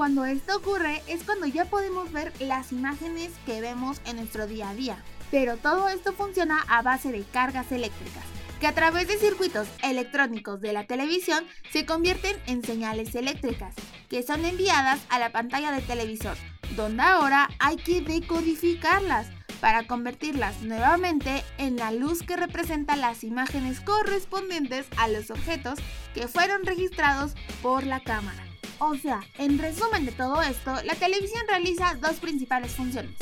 Cuando 0.00 0.24
esto 0.24 0.56
ocurre 0.56 1.02
es 1.08 1.24
cuando 1.24 1.44
ya 1.44 1.66
podemos 1.66 2.10
ver 2.10 2.32
las 2.40 2.72
imágenes 2.72 3.32
que 3.44 3.60
vemos 3.60 4.00
en 4.06 4.16
nuestro 4.16 4.46
día 4.46 4.70
a 4.70 4.74
día. 4.74 4.96
Pero 5.30 5.58
todo 5.58 5.90
esto 5.90 6.14
funciona 6.14 6.64
a 6.68 6.80
base 6.80 7.12
de 7.12 7.22
cargas 7.22 7.70
eléctricas, 7.70 8.24
que 8.60 8.66
a 8.66 8.74
través 8.74 9.08
de 9.08 9.18
circuitos 9.18 9.68
electrónicos 9.82 10.62
de 10.62 10.72
la 10.72 10.86
televisión 10.86 11.44
se 11.70 11.84
convierten 11.84 12.34
en 12.46 12.64
señales 12.64 13.14
eléctricas, 13.14 13.74
que 14.08 14.22
son 14.22 14.42
enviadas 14.46 15.00
a 15.10 15.18
la 15.18 15.32
pantalla 15.32 15.70
del 15.70 15.86
televisor, 15.86 16.38
donde 16.76 17.02
ahora 17.02 17.50
hay 17.58 17.76
que 17.76 18.00
decodificarlas 18.00 19.26
para 19.60 19.86
convertirlas 19.86 20.62
nuevamente 20.62 21.44
en 21.58 21.76
la 21.76 21.92
luz 21.92 22.22
que 22.22 22.38
representa 22.38 22.96
las 22.96 23.22
imágenes 23.22 23.82
correspondientes 23.82 24.86
a 24.96 25.08
los 25.08 25.30
objetos 25.30 25.78
que 26.14 26.26
fueron 26.26 26.64
registrados 26.64 27.34
por 27.60 27.84
la 27.84 28.00
cámara. 28.00 28.49
O 28.82 28.96
sea, 28.96 29.20
en 29.36 29.58
resumen 29.58 30.06
de 30.06 30.12
todo 30.12 30.40
esto, 30.40 30.74
la 30.84 30.94
televisión 30.94 31.42
realiza 31.46 31.96
dos 31.96 32.14
principales 32.14 32.72
funciones. 32.72 33.12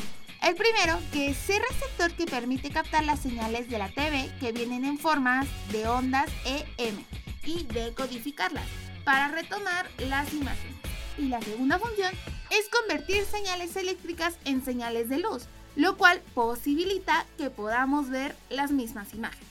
El 0.40 0.54
primero, 0.54 1.00
que 1.12 1.30
es 1.30 1.50
el 1.50 1.60
receptor 1.68 2.12
que 2.12 2.26
permite 2.26 2.70
captar 2.70 3.04
las 3.04 3.18
señales 3.18 3.68
de 3.68 3.78
la 3.78 3.88
TV 3.88 4.30
que 4.38 4.52
vienen 4.52 4.84
en 4.84 5.00
formas 5.00 5.48
de 5.72 5.88
ondas 5.88 6.30
EM 6.44 7.04
y 7.44 7.64
decodificarlas 7.64 8.66
para 9.02 9.28
retomar 9.32 9.90
las 9.98 10.32
imágenes. 10.32 10.76
Y 11.18 11.26
la 11.26 11.42
segunda 11.42 11.80
función 11.80 12.12
es 12.50 12.68
convertir 12.68 13.24
señales 13.24 13.74
eléctricas 13.74 14.38
en 14.44 14.64
señales 14.64 15.08
de 15.08 15.18
luz, 15.18 15.48
lo 15.74 15.96
cual 15.96 16.22
posibilita 16.34 17.26
que 17.36 17.50
podamos 17.50 18.10
ver 18.10 18.36
las 18.48 18.70
mismas 18.70 19.12
imágenes. 19.12 19.48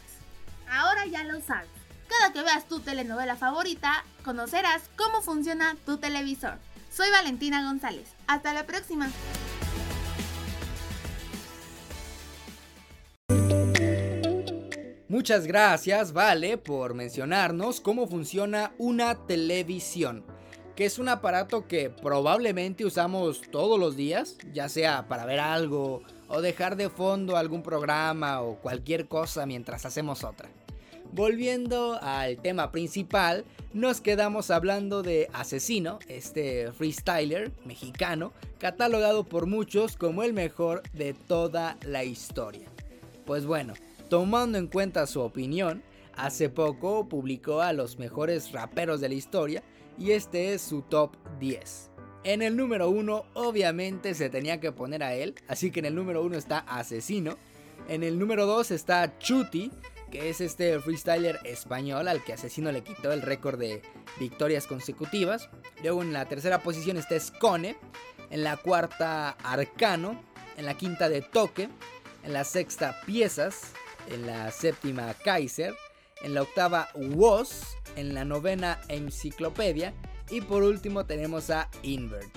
Ahora 0.70 1.06
ya 1.06 1.26
lo 1.26 1.42
sabes. 1.42 1.77
Cada 2.08 2.32
que 2.34 2.42
veas 2.42 2.68
tu 2.68 2.80
telenovela 2.80 3.36
favorita, 3.36 4.04
conocerás 4.24 4.90
cómo 4.96 5.22
funciona 5.22 5.76
tu 5.86 5.98
televisor. 5.98 6.58
Soy 6.92 7.10
Valentina 7.12 7.64
González. 7.64 8.10
Hasta 8.28 8.54
la 8.54 8.66
próxima. 8.66 9.10
Muchas 15.10 15.48
gracias, 15.48 16.14
Vale, 16.14 16.58
por 16.58 16.94
mencionarnos 16.94 17.82
cómo 17.82 18.08
funciona 18.08 18.74
una 18.78 19.26
televisión, 19.26 20.24
que 20.76 20.86
es 20.86 21.00
un 21.00 21.10
aparato 21.10 21.68
que 21.68 21.90
probablemente 21.90 22.86
usamos 22.86 23.42
todos 23.50 23.80
los 23.80 23.96
días, 23.96 24.38
ya 24.54 24.70
sea 24.70 25.08
para 25.08 25.26
ver 25.26 25.40
algo 25.40 26.04
o 26.28 26.42
dejar 26.42 26.76
de 26.76 26.90
fondo 26.90 27.38
algún 27.38 27.64
programa 27.64 28.42
o 28.42 28.58
cualquier 28.58 29.08
cosa 29.08 29.46
mientras 29.46 29.86
hacemos 29.86 30.24
otra. 30.24 30.50
Volviendo 31.12 31.98
al 32.02 32.38
tema 32.38 32.72
principal, 32.72 33.46
nos 33.74 34.02
quedamos 34.02 34.52
hablando 34.52 35.04
de 35.04 35.30
Asesino, 35.34 36.00
este 36.08 36.72
freestyler 36.72 37.52
mexicano, 37.66 38.34
catalogado 38.60 39.24
por 39.24 39.48
muchos 39.48 39.96
como 39.98 40.24
el 40.24 40.34
mejor 40.34 40.84
de 40.94 41.14
toda 41.14 41.78
la 41.84 42.04
historia. 42.04 42.68
Pues 43.26 43.46
bueno, 43.46 43.74
Tomando 44.10 44.58
en 44.58 44.68
cuenta 44.68 45.06
su 45.06 45.20
opinión, 45.20 45.84
hace 46.16 46.50
poco 46.50 47.10
publicó 47.10 47.62
a 47.62 47.74
los 47.74 48.00
mejores 48.00 48.54
raperos 48.54 49.02
de 49.02 49.10
la 49.10 49.16
historia 49.16 49.64
y 50.00 50.12
este 50.12 50.54
es 50.54 50.62
su 50.62 50.82
top 50.82 51.18
10. 51.40 51.92
En 52.24 52.42
el 52.42 52.56
número 52.56 52.90
1 52.90 53.26
obviamente 53.34 54.14
se 54.14 54.30
tenía 54.30 54.62
que 54.62 54.72
poner 54.72 55.04
a 55.04 55.14
él, 55.14 55.36
así 55.50 55.72
que 55.72 55.80
en 55.80 55.88
el 55.88 55.96
número 55.96 56.24
1 56.24 56.38
está 56.38 56.60
Asesino. 56.60 57.38
En 57.90 58.02
el 58.02 58.18
número 58.18 58.46
2 58.46 58.72
está 58.72 59.18
Chuti, 59.20 59.72
que 60.12 60.30
es 60.30 60.42
este 60.42 60.80
freestyler 60.80 61.40
español 61.44 62.08
al 62.08 62.24
que 62.24 62.34
Asesino 62.34 62.72
le 62.72 62.84
quitó 62.84 63.12
el 63.12 63.22
récord 63.22 63.60
de 63.60 63.82
victorias 64.20 64.68
consecutivas. 64.68 65.50
Luego 65.82 66.02
en 66.02 66.14
la 66.14 66.26
tercera 66.26 66.64
posición 66.64 66.98
está 66.98 67.20
Scone, 67.20 67.76
en 68.30 68.44
la 68.44 68.58
cuarta 68.58 69.32
Arcano, 69.44 70.24
en 70.58 70.66
la 70.66 70.76
quinta 70.76 71.10
de 71.10 71.22
Toque, 71.22 71.70
en 72.24 72.34
la 72.34 72.44
sexta 72.44 73.00
Piezas, 73.06 73.74
en 74.10 74.26
la 74.26 74.52
séptima 74.52 75.14
Kaiser, 75.14 75.76
en 76.22 76.34
la 76.34 76.42
octava 76.42 76.90
Woz, 76.96 77.78
en 77.96 78.14
la 78.14 78.26
novena 78.26 78.80
Enciclopedia 78.88 79.94
y 80.30 80.42
por 80.42 80.64
último 80.64 81.06
tenemos 81.06 81.50
a 81.50 81.70
Invert. 81.84 82.30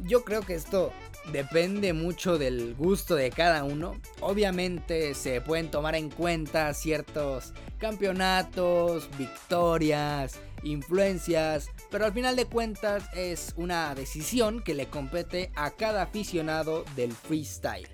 Yo 0.00 0.24
creo 0.24 0.42
que 0.42 0.54
esto 0.54 0.92
depende 1.32 1.92
mucho 1.92 2.38
del 2.38 2.74
gusto 2.74 3.14
de 3.14 3.30
cada 3.30 3.64
uno. 3.64 4.00
Obviamente 4.20 5.14
se 5.14 5.40
pueden 5.40 5.70
tomar 5.70 5.94
en 5.94 6.10
cuenta 6.10 6.72
ciertos 6.74 7.52
campeonatos, 7.78 9.08
victorias, 9.18 10.38
influencias, 10.62 11.68
pero 11.90 12.06
al 12.06 12.12
final 12.12 12.36
de 12.36 12.46
cuentas 12.46 13.04
es 13.14 13.54
una 13.56 13.94
decisión 13.94 14.62
que 14.62 14.74
le 14.74 14.86
compete 14.86 15.50
a 15.54 15.70
cada 15.70 16.02
aficionado 16.02 16.84
del 16.96 17.12
freestyle. 17.12 17.88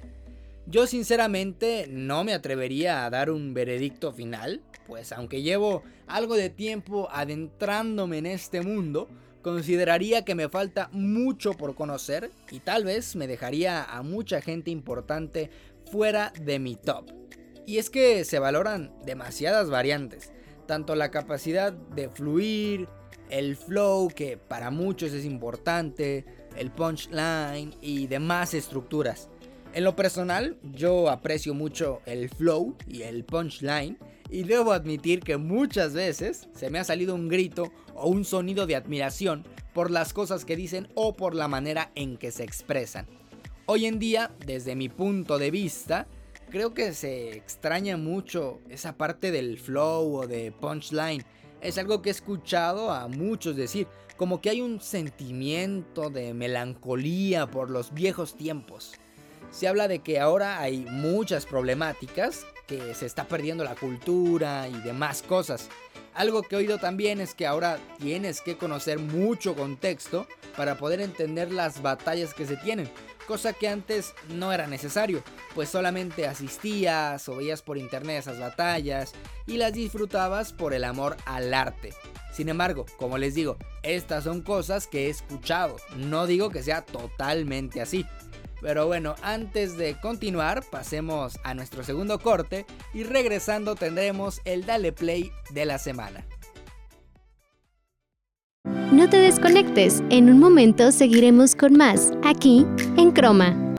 Yo 0.67 0.87
sinceramente 0.87 1.87
no 1.91 2.23
me 2.23 2.35
atrevería 2.35 3.05
a 3.05 3.11
dar 3.11 3.31
un 3.31 3.53
veredicto 3.53 4.13
final, 4.13 4.63
pues 4.87 5.13
aunque 5.13 5.43
llevo 5.43 5.83
algo 6.07 6.37
de 6.37 6.51
tiempo 6.51 7.09
adentrándome 7.11 8.19
en 8.19 8.27
este 8.27 8.63
mundo, 8.63 9.09
consideraría 9.43 10.25
que 10.25 10.35
me 10.35 10.49
falta 10.49 10.89
mucho 10.93 11.53
por 11.53 11.75
conocer 11.75 12.31
y 12.51 12.61
tal 12.61 12.85
vez 12.85 13.17
me 13.17 13.27
dejaría 13.27 13.85
a 13.85 14.03
mucha 14.03 14.41
gente 14.41 14.71
importante 14.71 15.51
fuera 15.91 16.33
de 16.41 16.59
mi 16.59 16.77
top. 16.77 17.11
Y 17.67 17.79
es 17.79 17.91
que 17.91 18.25
se 18.25 18.39
valoran 18.39 18.93
demasiadas 19.05 19.69
variantes, 19.71 20.33
tanto 20.67 20.95
la 20.95 21.11
capacidad 21.11 21.73
de 21.73 22.09
fluir, 22.09 22.89
el 23.31 23.57
flow 23.57 24.09
que 24.09 24.37
para 24.37 24.71
muchos 24.71 25.13
es 25.13 25.25
importante, 25.25 26.25
el 26.57 26.71
punchline 26.71 27.75
y 27.81 28.07
demás 28.07 28.55
estructuras. 28.55 29.29
En 29.75 29.85
lo 29.85 29.97
personal, 29.97 30.59
yo 30.63 31.09
aprecio 31.09 31.55
mucho 31.55 32.03
el 32.05 32.29
flow 32.29 32.77
y 32.87 33.03
el 33.03 33.25
punchline 33.25 33.97
y 34.33 34.45
debo 34.45 34.73
admitir 34.73 35.21
que 35.21 35.37
muchas 35.37 35.93
veces 35.93 36.49
se 36.55 36.71
me 36.71 36.79
ha 36.79 36.85
salido 36.85 37.15
un 37.15 37.29
grito 37.29 37.71
o 37.95 38.09
un 38.09 38.25
sonido 38.25 38.67
de 38.67 38.75
admiración 38.75 39.45
por 39.75 39.91
las 39.91 40.15
cosas 40.15 40.47
que 40.47 40.57
dicen 40.57 40.89
o 40.95 41.15
por 41.15 41.35
la 41.35 41.49
manera 41.49 41.93
en 41.95 42.17
que 42.17 42.31
se 42.31 42.43
expresan. 42.43 43.07
Hoy 43.67 43.85
en 43.85 43.99
día, 43.99 44.33
desde 44.47 44.75
mi 44.75 44.89
punto 44.89 45.39
de 45.39 45.51
vista, 45.51 46.07
creo 46.49 46.73
que 46.73 46.95
se 46.95 47.37
extraña 47.37 47.99
mucho 47.99 48.61
esa 48.71 48.97
parte 48.97 49.31
del 49.31 49.59
flow 49.59 50.17
o 50.17 50.27
de 50.27 50.51
punchline. 50.51 51.25
Es 51.61 51.77
algo 51.77 52.01
que 52.01 52.09
he 52.09 52.13
escuchado 52.13 52.91
a 52.91 53.09
muchos 53.09 53.55
decir, 53.55 53.87
como 54.17 54.41
que 54.41 54.49
hay 54.49 54.63
un 54.63 54.81
sentimiento 54.81 56.09
de 56.09 56.33
melancolía 56.33 57.51
por 57.51 57.71
los 57.71 57.93
viejos 57.93 58.35
tiempos 58.35 58.95
se 59.53 59.69
habla 59.69 59.87
de 59.87 60.01
que 60.01 60.19
ahora 60.19 60.61
hay 60.61 60.79
muchas 60.91 61.45
problemáticas, 61.45 62.47
que 62.73 62.95
se 62.95 63.05
está 63.07 63.25
perdiendo 63.25 63.65
la 63.65 63.75
cultura 63.75 64.67
y 64.69 64.81
demás 64.81 65.23
cosas. 65.23 65.69
Algo 66.15 66.43
que 66.43 66.55
he 66.55 66.59
oído 66.59 66.79
también 66.79 67.21
es 67.21 67.35
que 67.35 67.47
ahora 67.47 67.79
tienes 67.99 68.41
que 68.41 68.57
conocer 68.57 68.99
mucho 68.99 69.55
contexto 69.55 70.27
para 70.57 70.77
poder 70.77 71.01
entender 71.01 71.53
las 71.53 71.83
batallas 71.83 72.33
que 72.33 72.47
se 72.47 72.57
tienen, 72.57 72.91
cosa 73.27 73.53
que 73.53 73.69
antes 73.69 74.15
no 74.29 74.53
era 74.53 74.67
necesario, 74.67 75.23
pues 75.55 75.69
solamente 75.69 76.27
asistías 76.27 77.29
o 77.29 77.37
veías 77.37 77.63
por 77.63 77.77
internet 77.77 78.21
esas 78.21 78.39
batallas 78.39 79.13
y 79.47 79.59
las 79.59 79.73
disfrutabas 79.73 80.53
por 80.53 80.73
el 80.73 80.85
amor 80.85 81.17
al 81.27 81.53
arte. 81.53 81.95
Sin 82.33 82.49
embargo, 82.49 82.87
como 82.97 83.19
les 83.19 83.35
digo, 83.35 83.59
estas 83.83 84.25
son 84.25 84.41
cosas 84.41 84.87
que 84.87 85.07
he 85.07 85.11
escuchado, 85.11 85.77
no 85.97 86.27
digo 86.27 86.49
que 86.49 86.63
sea 86.63 86.83
totalmente 86.83 87.83
así. 87.83 88.07
Pero 88.63 88.87
bueno, 88.87 89.17
antes 89.23 89.77
de 89.77 89.99
continuar, 90.01 90.63
pasemos 90.71 91.39
a 91.43 91.53
nuestro 91.53 91.83
segundo 91.83 92.21
corte 92.21 92.65
y 92.95 93.03
regresando 93.03 93.75
tendremos 93.75 94.41
el 94.45 94.65
Dale 94.65 94.93
Play 94.93 95.33
de 95.51 95.67
la 95.67 95.79
semana. 95.79 96.25
No 98.93 99.09
te 99.11 99.19
desconectes, 99.19 100.03
en 100.11 100.31
un 100.31 100.39
momento 100.39 100.93
seguiremos 100.93 101.57
con 101.57 101.77
más, 101.77 102.13
aquí 102.23 102.65
en 102.97 103.11
Croma. 103.11 103.75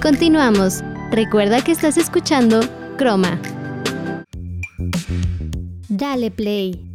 Continuamos, 0.00 0.82
recuerda 1.10 1.62
que 1.62 1.72
estás 1.72 1.98
escuchando 1.98 2.60
Croma. 2.96 3.38
Dale 5.88 6.30
Play. 6.30 6.89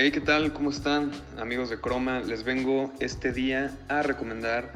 Hey, 0.00 0.12
¿qué 0.12 0.20
tal? 0.20 0.52
¿Cómo 0.52 0.70
están 0.70 1.10
amigos 1.40 1.70
de 1.70 1.80
Chroma? 1.80 2.20
Les 2.20 2.44
vengo 2.44 2.92
este 3.00 3.32
día 3.32 3.76
a 3.88 4.00
recomendar 4.00 4.70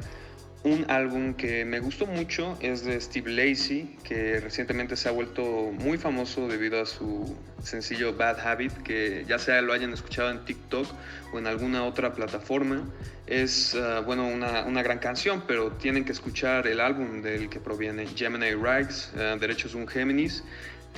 un 0.65 0.85
álbum 0.91 1.33
que 1.35 1.63
me 1.63 1.79
gustó 1.79 2.05
mucho, 2.05 2.57
es 2.59 2.83
de 2.83 2.99
Steve 2.99 3.31
Lacey, 3.31 3.95
que 4.03 4.41
recientemente 4.41 4.97
se 4.97 5.07
ha 5.07 5.13
vuelto 5.13 5.71
muy 5.79 5.97
famoso 5.97 6.49
debido 6.49 6.81
a 6.81 6.85
su 6.85 7.37
sencillo 7.63 8.17
Bad 8.17 8.45
Habit, 8.45 8.73
que 8.83 9.23
ya 9.25 9.39
sea 9.39 9.61
lo 9.61 9.71
hayan 9.71 9.93
escuchado 9.93 10.29
en 10.29 10.43
TikTok 10.43 10.87
o 11.31 11.39
en 11.39 11.47
alguna 11.47 11.85
otra 11.85 12.13
plataforma. 12.13 12.83
Es, 13.25 13.75
ah, 13.75 14.01
bueno, 14.01 14.27
una, 14.27 14.65
una, 14.65 14.83
gran 14.83 14.99
canción, 14.99 15.45
pero 15.47 15.71
tienen 15.71 16.03
que 16.03 16.11
escuchar 16.11 16.67
el 16.67 16.81
álbum 16.81 17.21
del 17.21 17.47
que 17.47 17.61
proviene, 17.61 18.07
Gemini 18.07 18.55
Rights, 18.55 19.13
uh, 19.15 19.39
Derechos 19.39 19.73
un 19.73 19.87
Géminis. 19.87 20.43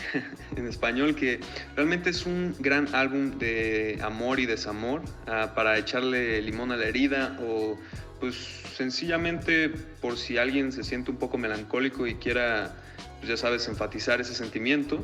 en 0.56 0.68
español, 0.68 1.16
que 1.16 1.40
realmente 1.76 2.10
es 2.10 2.26
un 2.26 2.56
gran 2.60 2.94
álbum 2.94 3.38
de 3.38 4.00
amor 4.02 4.40
y 4.40 4.46
desamor 4.46 5.02
ah, 5.28 5.54
para 5.56 5.78
echarle 5.78 6.42
limón 6.42 6.72
a 6.72 6.78
la 6.78 6.86
herida 6.86 7.38
o 7.42 7.78
pues 8.20 8.36
sencillamente 8.76 9.70
por 10.02 10.18
si 10.18 10.38
alguien 10.38 10.72
se 10.72 10.84
siente 10.84 11.12
un 11.12 11.18
poco 11.18 11.38
melancólico 11.38 12.08
y 12.08 12.16
quiera, 12.16 12.76
pues 13.18 13.30
ya 13.30 13.38
sabes, 13.38 13.68
enfatizar 13.68 14.22
ese 14.22 14.34
sentimiento. 14.34 15.00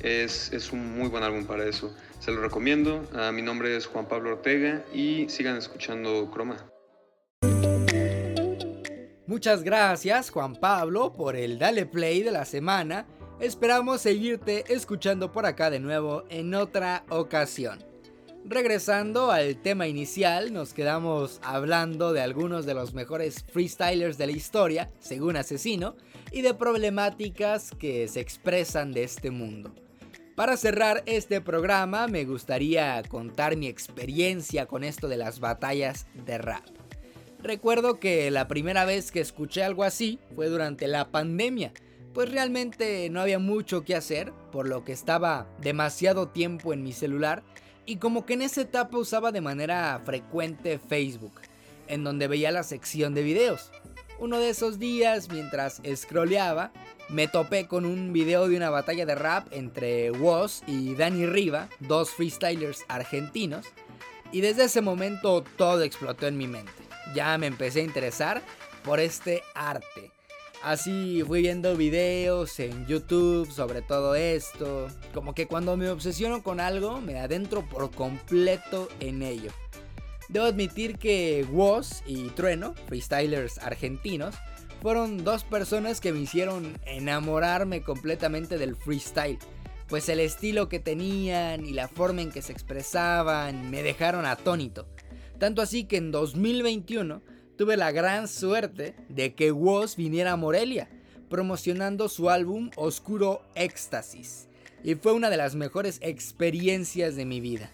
Es, 0.00 0.52
es 0.52 0.72
un 0.72 0.98
muy 0.98 1.08
buen 1.08 1.22
álbum 1.22 1.46
para 1.46 1.64
eso. 1.64 1.94
Se 2.20 2.30
lo 2.30 2.40
recomiendo. 2.40 3.08
Ah, 3.14 3.32
mi 3.32 3.42
nombre 3.42 3.76
es 3.76 3.86
Juan 3.86 4.06
Pablo 4.06 4.32
Ortega 4.32 4.84
y 4.92 5.28
sigan 5.28 5.56
escuchando 5.56 6.30
Croma. 6.30 6.56
Muchas 9.26 9.64
gracias 9.64 10.30
Juan 10.30 10.54
Pablo 10.54 11.12
por 11.12 11.36
el 11.36 11.58
Dale 11.58 11.84
Play 11.84 12.22
de 12.22 12.30
la 12.30 12.44
semana 12.44 13.06
Esperamos 13.38 14.00
seguirte 14.00 14.64
escuchando 14.72 15.30
por 15.30 15.44
acá 15.44 15.68
de 15.68 15.78
nuevo 15.78 16.24
en 16.30 16.54
otra 16.54 17.04
ocasión. 17.10 17.84
Regresando 18.46 19.30
al 19.30 19.60
tema 19.60 19.88
inicial, 19.88 20.54
nos 20.54 20.72
quedamos 20.72 21.38
hablando 21.42 22.14
de 22.14 22.22
algunos 22.22 22.64
de 22.64 22.72
los 22.72 22.94
mejores 22.94 23.44
freestylers 23.52 24.16
de 24.16 24.26
la 24.26 24.32
historia, 24.32 24.90
según 25.00 25.36
Asesino, 25.36 25.96
y 26.32 26.40
de 26.40 26.54
problemáticas 26.54 27.72
que 27.78 28.08
se 28.08 28.20
expresan 28.20 28.92
de 28.92 29.04
este 29.04 29.30
mundo. 29.30 29.74
Para 30.34 30.56
cerrar 30.56 31.02
este 31.04 31.42
programa, 31.42 32.08
me 32.08 32.24
gustaría 32.24 33.02
contar 33.02 33.56
mi 33.56 33.66
experiencia 33.66 34.64
con 34.64 34.82
esto 34.82 35.08
de 35.08 35.18
las 35.18 35.40
batallas 35.40 36.06
de 36.24 36.38
rap. 36.38 36.64
Recuerdo 37.42 38.00
que 38.00 38.30
la 38.30 38.48
primera 38.48 38.86
vez 38.86 39.12
que 39.12 39.20
escuché 39.20 39.62
algo 39.62 39.84
así 39.84 40.18
fue 40.34 40.48
durante 40.48 40.86
la 40.86 41.10
pandemia, 41.10 41.72
pues 42.16 42.30
realmente 42.30 43.10
no 43.10 43.20
había 43.20 43.38
mucho 43.38 43.84
que 43.84 43.94
hacer, 43.94 44.32
por 44.50 44.66
lo 44.66 44.84
que 44.86 44.92
estaba 44.92 45.46
demasiado 45.60 46.28
tiempo 46.28 46.72
en 46.72 46.82
mi 46.82 46.94
celular 46.94 47.42
y 47.84 47.96
como 47.96 48.24
que 48.24 48.32
en 48.32 48.40
esa 48.40 48.62
etapa 48.62 48.96
usaba 48.96 49.32
de 49.32 49.42
manera 49.42 50.00
frecuente 50.02 50.78
Facebook, 50.78 51.34
en 51.88 52.04
donde 52.04 52.26
veía 52.26 52.50
la 52.52 52.62
sección 52.62 53.12
de 53.12 53.22
videos. 53.22 53.70
Uno 54.18 54.38
de 54.38 54.48
esos 54.48 54.78
días, 54.78 55.28
mientras 55.30 55.82
scrolleaba, 55.94 56.72
me 57.10 57.28
topé 57.28 57.66
con 57.66 57.84
un 57.84 58.14
video 58.14 58.48
de 58.48 58.56
una 58.56 58.70
batalla 58.70 59.04
de 59.04 59.14
rap 59.14 59.48
entre 59.50 60.10
Woz 60.10 60.62
y 60.66 60.94
Dani 60.94 61.26
Riva, 61.26 61.68
dos 61.80 62.12
freestylers 62.12 62.86
argentinos, 62.88 63.66
y 64.32 64.40
desde 64.40 64.64
ese 64.64 64.80
momento 64.80 65.44
todo 65.58 65.82
explotó 65.82 66.26
en 66.26 66.38
mi 66.38 66.48
mente. 66.48 66.72
Ya 67.14 67.36
me 67.36 67.46
empecé 67.46 67.80
a 67.80 67.84
interesar 67.84 68.42
por 68.82 69.00
este 69.00 69.42
arte 69.54 70.15
Así 70.66 71.22
fui 71.24 71.42
viendo 71.42 71.76
videos 71.76 72.58
en 72.58 72.86
YouTube 72.88 73.48
sobre 73.52 73.82
todo 73.82 74.16
esto. 74.16 74.88
Como 75.14 75.32
que 75.32 75.46
cuando 75.46 75.76
me 75.76 75.88
obsesiono 75.90 76.42
con 76.42 76.58
algo, 76.58 77.00
me 77.00 77.20
adentro 77.20 77.64
por 77.68 77.88
completo 77.92 78.88
en 78.98 79.22
ello. 79.22 79.52
Debo 80.28 80.46
admitir 80.46 80.98
que 80.98 81.46
Woz 81.52 82.02
y 82.04 82.30
Trueno, 82.30 82.74
freestylers 82.88 83.58
argentinos, 83.58 84.34
fueron 84.82 85.22
dos 85.22 85.44
personas 85.44 86.00
que 86.00 86.12
me 86.12 86.18
hicieron 86.18 86.76
enamorarme 86.84 87.82
completamente 87.82 88.58
del 88.58 88.74
freestyle. 88.74 89.38
Pues 89.86 90.08
el 90.08 90.18
estilo 90.18 90.68
que 90.68 90.80
tenían 90.80 91.64
y 91.64 91.74
la 91.74 91.86
forma 91.86 92.22
en 92.22 92.32
que 92.32 92.42
se 92.42 92.50
expresaban 92.50 93.70
me 93.70 93.84
dejaron 93.84 94.26
atónito. 94.26 94.88
Tanto 95.38 95.62
así 95.62 95.84
que 95.84 95.98
en 95.98 96.10
2021 96.10 97.22
tuve 97.56 97.76
la 97.76 97.92
gran 97.92 98.28
suerte 98.28 98.94
de 99.08 99.34
que 99.34 99.52
Woz 99.52 99.96
viniera 99.96 100.32
a 100.32 100.36
Morelia, 100.36 100.88
promocionando 101.28 102.08
su 102.08 102.30
álbum 102.30 102.70
Oscuro 102.76 103.42
Éxtasis, 103.54 104.48
y 104.84 104.94
fue 104.94 105.12
una 105.12 105.30
de 105.30 105.36
las 105.36 105.54
mejores 105.54 105.98
experiencias 106.02 107.16
de 107.16 107.24
mi 107.24 107.40
vida. 107.40 107.70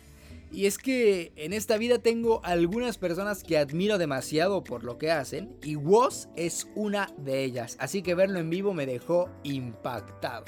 Y 0.51 0.66
es 0.66 0.77
que 0.77 1.33
en 1.37 1.55
esta 1.55 1.79
vida 1.79 1.99
tengo 1.99 2.40
algunas 2.45 2.99
personas 2.99 3.42
que 3.42 3.57
admiro 3.57 3.97
demasiado 3.97 4.62
por 4.62 4.85
lo 4.85 4.99
que 4.99 5.11
hacen 5.11 5.57
y 5.62 5.77
Woz 5.77 6.29
es 6.37 6.68
una 6.75 7.11
de 7.16 7.42
ellas, 7.42 7.77
así 7.81 8.03
que 8.03 8.14
verlo 8.14 8.38
en 8.38 8.51
vivo 8.51 8.75
me 8.75 8.87
dejó 8.87 9.31
impactado. 9.45 10.45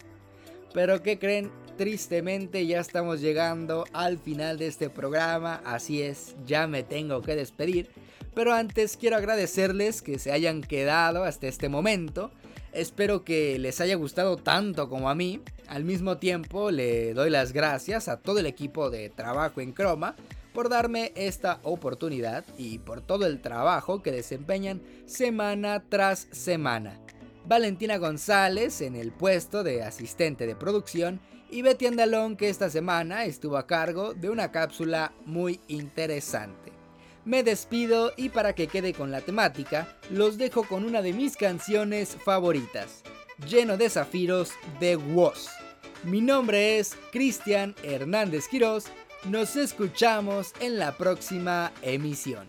Pero 0.75 1.03
¿qué 1.03 1.19
creen? 1.19 1.51
Tristemente 1.79 2.67
ya 2.67 2.81
estamos 2.81 3.21
llegando 3.21 3.85
al 3.93 4.19
final 4.19 4.59
de 4.59 4.67
este 4.67 4.91
programa, 4.91 5.63
así 5.65 6.03
es, 6.03 6.37
ya 6.45 6.67
me 6.67 6.83
tengo 6.83 7.23
que 7.23 7.35
despedir. 7.35 7.89
Pero 8.35 8.53
antes 8.53 8.97
quiero 8.97 9.17
agradecerles 9.17 10.03
que 10.03 10.19
se 10.19 10.33
hayan 10.33 10.63
quedado 10.63 11.25
hasta 11.25 11.47
este 11.47 11.69
momento. 11.69 12.31
Espero 12.73 13.25
que 13.25 13.59
les 13.59 13.81
haya 13.81 13.95
gustado 13.95 14.37
tanto 14.37 14.89
como 14.89 15.09
a 15.09 15.15
mí. 15.15 15.41
Al 15.69 15.85
mismo 15.85 16.19
tiempo 16.19 16.71
le 16.71 17.15
doy 17.15 17.31
las 17.31 17.53
gracias 17.53 18.09
a 18.09 18.19
todo 18.19 18.41
el 18.41 18.47
equipo 18.47 18.91
de 18.91 19.09
trabajo 19.11 19.61
en 19.61 19.73
Chroma 19.73 20.17
por 20.53 20.69
darme 20.69 21.13
esta 21.15 21.61
oportunidad 21.63 22.45
y 22.59 22.79
por 22.79 23.01
todo 23.01 23.27
el 23.27 23.41
trabajo 23.41 24.03
que 24.03 24.13
desempeñan 24.13 24.83
semana 25.07 25.83
tras 25.89 26.29
semana. 26.33 26.99
Valentina 27.47 27.99
González 27.99 28.81
en 28.81 28.97
el 28.97 29.13
puesto 29.13 29.63
de 29.63 29.83
asistente 29.83 30.47
de 30.47 30.57
producción 30.57 31.21
y 31.51 31.63
Betty 31.63 31.87
Andalón 31.87 32.37
que 32.37 32.49
esta 32.49 32.71
semana 32.71 33.25
estuvo 33.27 33.57
a 33.57 33.67
cargo 33.67 34.15
de 34.15 34.31
una 34.31 34.51
cápsula 34.51 35.13
muy 35.25 35.61
interesante. 35.69 36.74
Me 37.25 37.43
despido 37.43 38.13
y 38.19 38.29
para 38.29 38.55
que 38.55 38.67
quede 38.67 38.93
con 38.93 39.11
la 39.11 39.23
temática, 39.23 39.89
los 40.11 40.37
dejo 40.37 40.65
con 40.65 40.85
una 40.85 41.01
de 41.01 41.15
mis 41.15 41.39
canciones 41.39 42.19
favoritas, 42.23 43.03
Lleno 43.49 43.79
de 43.79 43.89
Zafiros 43.89 44.53
de 44.79 44.97
Woz. 44.97 45.49
Mi 46.05 46.21
nombre 46.21 46.79
es 46.79 46.95
Cristian 47.13 47.75
Hernández 47.83 48.47
Quirós, 48.47 48.85
nos 49.25 49.57
escuchamos 49.57 50.53
en 50.61 50.79
la 50.79 50.93
próxima 50.99 51.73
emisión. 51.81 52.47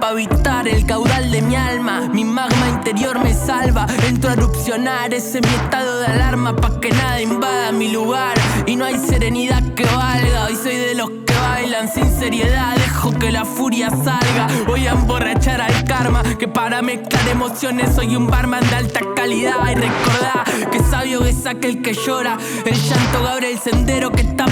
Para 0.00 0.12
evitar 0.12 0.68
el 0.68 0.86
caudal 0.86 1.30
de 1.30 1.42
mi 1.42 1.56
alma. 1.56 2.08
Mi 2.12 2.24
magma 2.24 2.68
interior 2.68 3.18
me 3.22 3.34
salva, 3.34 3.86
entro 4.06 4.30
a 4.30 4.32
erupcionar, 4.34 5.12
ese 5.12 5.40
mi 5.40 5.48
estado 5.48 6.00
de 6.00 6.06
alarma 6.06 6.54
pa' 6.56 6.80
que 6.80 6.90
nada 6.90 7.20
invada 7.20 7.72
mi 7.72 7.90
lugar. 7.90 8.34
Y 8.66 8.76
no 8.76 8.84
hay 8.84 8.98
serenidad 8.98 9.62
que 9.74 9.84
valga, 9.84 10.46
hoy 10.46 10.56
soy 10.56 10.76
de 10.76 10.94
los 10.94 11.10
que 11.10 11.34
bailan 11.34 11.88
sin 11.92 12.10
seriedad, 12.10 12.76
dejo 12.76 13.12
que 13.12 13.30
la 13.30 13.44
furia 13.44 13.90
salga. 13.90 14.48
Voy 14.66 14.86
a 14.86 14.92
emborrachar 14.92 15.60
al 15.60 15.84
karma, 15.84 16.22
que 16.38 16.48
para 16.48 16.82
mezclar 16.82 17.28
emociones 17.28 17.94
soy 17.94 18.16
un 18.16 18.26
barman 18.26 18.68
de 18.68 18.76
alta 18.76 19.00
calidad. 19.14 19.70
Y 19.70 19.74
recordá 19.74 20.44
que 20.70 20.80
sabio 20.90 21.24
es 21.24 21.46
aquel 21.46 21.82
que 21.82 21.94
llora, 21.94 22.38
el 22.64 22.74
llanto 22.74 23.28
abre 23.28 23.52
el 23.52 23.58
sendero 23.58 24.10
que 24.10 24.24
tapa 24.24 24.45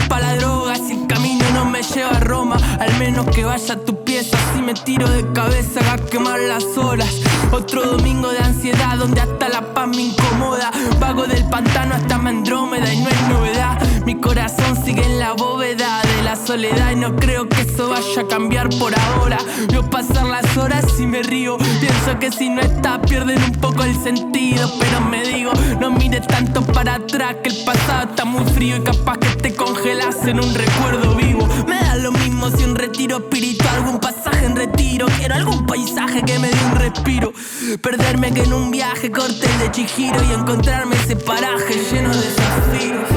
Menos 3.05 3.27
que 3.37 3.45
vaya 3.45 3.75
a 3.75 3.77
tu 3.77 4.03
pieza. 4.03 4.35
Si 4.55 4.63
me 4.63 4.73
tiro 4.73 5.07
de 5.07 5.31
cabeza, 5.35 5.81
a 5.93 5.99
quemar 5.99 6.41
las 6.41 6.65
horas. 6.79 7.15
Otro 7.53 7.85
domingo 7.85 8.31
de 8.31 8.39
ansiedad 8.39 8.97
donde 8.97 9.21
hasta 9.21 9.51
la 9.51 9.75
paz 9.75 9.89
me 9.89 10.05
incomoda. 10.05 10.71
Vago 10.99 11.27
del 11.27 11.47
pantano 11.51 11.97
hasta 11.97 12.15
Andrómeda 12.15 12.91
y 12.95 13.01
no 13.01 13.11
es 13.11 13.29
novedad. 13.29 13.79
Mi 14.05 14.15
corazón 14.21 14.85
sigue 14.85 15.03
en 15.03 15.19
la 15.19 15.33
bóveda 15.33 16.03
de 16.03 16.23
la 16.23 16.37
soledad 16.37 16.93
y 16.93 16.97
no 16.97 17.17
creo 17.17 17.49
que 17.49 17.63
eso 17.63 17.89
vaya 17.89 18.21
a 18.21 18.29
cambiar 18.29 18.69
por 18.79 18.93
ahora. 18.99 19.39
Veo 19.71 19.89
pasar 19.89 20.27
las 20.27 20.57
horas 20.59 20.85
y 21.01 21.07
me 21.07 21.23
río. 21.23 21.57
Pienso 21.81 22.19
que 22.19 22.31
si 22.31 22.51
no 22.51 22.61
está 22.61 23.01
pierden 23.01 23.43
un 23.43 23.53
poco 23.53 23.83
el 23.83 23.97
sentido, 24.03 24.71
pero 24.79 25.01
me 25.01 25.23
digo, 25.25 25.53
no 25.81 25.91
mires 25.91 26.27
tanto 26.27 26.63
para 26.63 26.97
atrás 26.97 27.37
que 27.43 27.49
el 27.49 27.65
pasado 27.65 28.11
está 28.11 28.27
muy 28.27 28.45
frío 28.53 28.77
y 28.77 28.81
capaz 28.83 29.17
que 29.19 29.29
te 29.37 29.55
congelas 29.55 30.27
en 30.27 30.39
un 30.39 30.55
recuerdo 30.55 31.15
vivo. 31.15 31.49
Me 31.67 31.81
da 31.81 31.97
lo 31.97 32.13
mismo 32.13 32.51
si 32.51 32.63
un 32.63 32.77
retiro 32.77 33.17
espiritual, 33.17 33.75
algún 33.77 34.01
pasaje 34.01 34.45
en 34.45 34.55
retiro. 34.55 35.07
Quiero 35.17 35.35
algún 35.35 35.65
paisaje 35.65 36.23
que 36.23 36.39
me 36.39 36.49
dé 36.49 36.65
un 36.67 36.77
respiro. 36.77 37.33
Perderme 37.81 38.33
que 38.33 38.43
en 38.43 38.53
un 38.53 38.71
viaje 38.71 39.11
corte 39.11 39.47
el 39.47 39.59
de 39.61 39.71
Chihiro 39.71 40.23
y 40.25 40.33
encontrarme 40.35 40.95
ese 40.97 41.17
paraje 41.17 41.75
lleno 41.91 42.11
de 42.11 42.31
zafiros. 42.31 43.14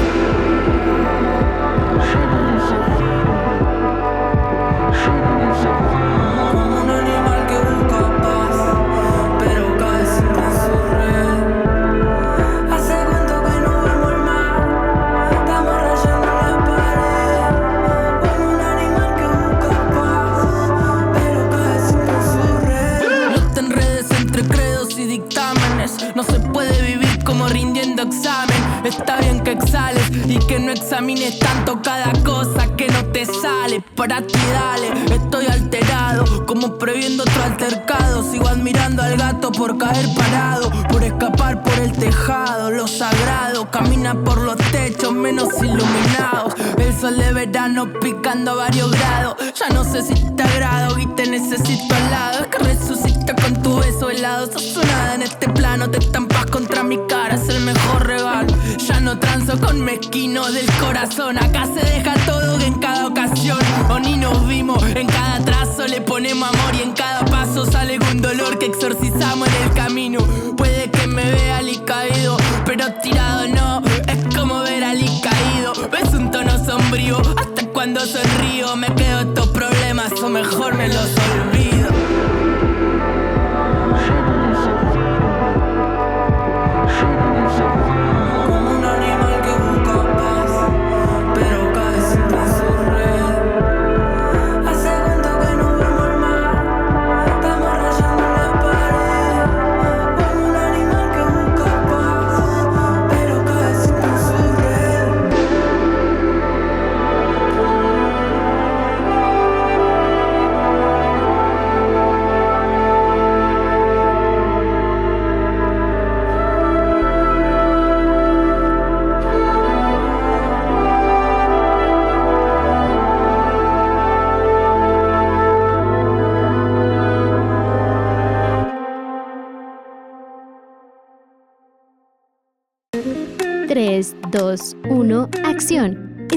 Estoy 34.16 35.46
alterado, 35.46 36.46
como 36.46 36.78
previendo 36.78 37.24
otro 37.24 37.42
altercado. 37.42 38.22
Sigo 38.22 38.48
admirando 38.48 39.02
al 39.02 39.16
gato 39.16 39.52
por 39.52 39.76
caer 39.76 40.06
parado, 40.14 40.70
por 40.88 41.02
escapar 41.04 41.62
por 41.62 41.74
el 41.74 41.92
tejado. 41.92 42.70
Lo 42.70 42.86
sagrado 42.86 43.70
camina 43.70 44.14
por 44.14 44.40
los 44.40 44.56
techos 44.70 45.12
menos 45.12 45.48
iluminados. 45.62 46.54
El 46.78 46.98
sol 46.98 47.18
de 47.18 47.32
verano 47.32 47.92
picando 48.00 48.52
a 48.52 48.54
varios 48.54 48.90
grados. 48.90 49.36
Ya 49.54 49.68
no 49.68 49.84
sé 49.84 50.02
si 50.02 50.14
te 50.14 50.42
agrado 50.42 50.98
y 50.98 51.06
te 51.08 51.26
necesito 51.26 51.94
al 51.94 52.10
lado. 52.10 52.40
Es 52.40 52.46
que 52.48 52.58
resucita 52.58 53.34
con 53.34 53.62
tu 53.62 53.76
beso 53.78 54.10
helado. 54.10 54.50
Sos 54.50 54.76
nada 54.86 55.14
en 55.14 55.22
este 55.22 55.48
plano, 55.48 55.90
te 55.90 55.98
estampas 55.98 56.46
contra 56.46 56.82
mi 56.82 56.98
cara, 57.08 57.34
es 57.34 57.48
el 57.48 57.60
mejor 57.60 58.06
regalo. 58.06 58.54
Ya 58.78 59.00
no 59.00 59.18
transo 59.18 59.58
con 59.60 59.80
mezquino 59.82 60.50
del 60.50 60.66
corazón. 60.80 61.36
Acá 61.38 61.66
se 61.66 61.84
deja 61.84 62.14
todo 62.26 62.58
en 62.60 62.74
cada 62.74 63.06
ocasión. 63.06 63.67
O 63.90 63.98
ni 63.98 64.16
nos 64.16 64.46
vimos, 64.46 64.82
en 64.94 65.06
cada 65.06 65.40
trazo 65.44 65.86
le 65.86 66.00
ponemos 66.00 66.48
amor 66.48 66.74
y 66.74 66.82
en 66.82 66.92
cada 66.92 67.24
paso 67.24 67.64
sale 67.64 67.98
un 67.98 68.20
dolor 68.20 68.58
que 68.58 68.66
exorcizamos 68.66 69.48
en 69.48 69.62
el 69.62 69.74
camino. 69.74 70.18
Puede 70.56 70.90
que 70.90 71.06
me 71.06 71.24
vea 71.24 71.60
caído, 71.88 72.36
pero 72.66 72.92
tirado 73.02 73.48
no. 73.48 73.82
Es 74.06 74.36
como 74.36 74.60
ver 74.60 74.84
a 74.84 74.92
caído. 75.20 75.72
Ves 75.90 76.12
un 76.12 76.30
tono 76.30 76.62
sombrío. 76.64 77.18
Hasta 77.36 77.66
cuando 77.72 78.00
sonrío 78.00 78.76
me 78.76 78.88
quedo 78.94 79.07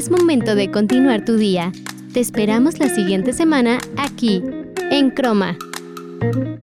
Es 0.02 0.10
momento 0.10 0.56
de 0.56 0.72
continuar 0.72 1.26
tu 1.26 1.38
día. 1.38 1.72
Te 2.12 2.22
esperamos 2.22 2.80
la 2.80 2.90
siguiente 2.90 3.34
semana 3.34 3.78
aquí, 3.98 4.42
en 4.90 5.12
Croma. 5.12 5.60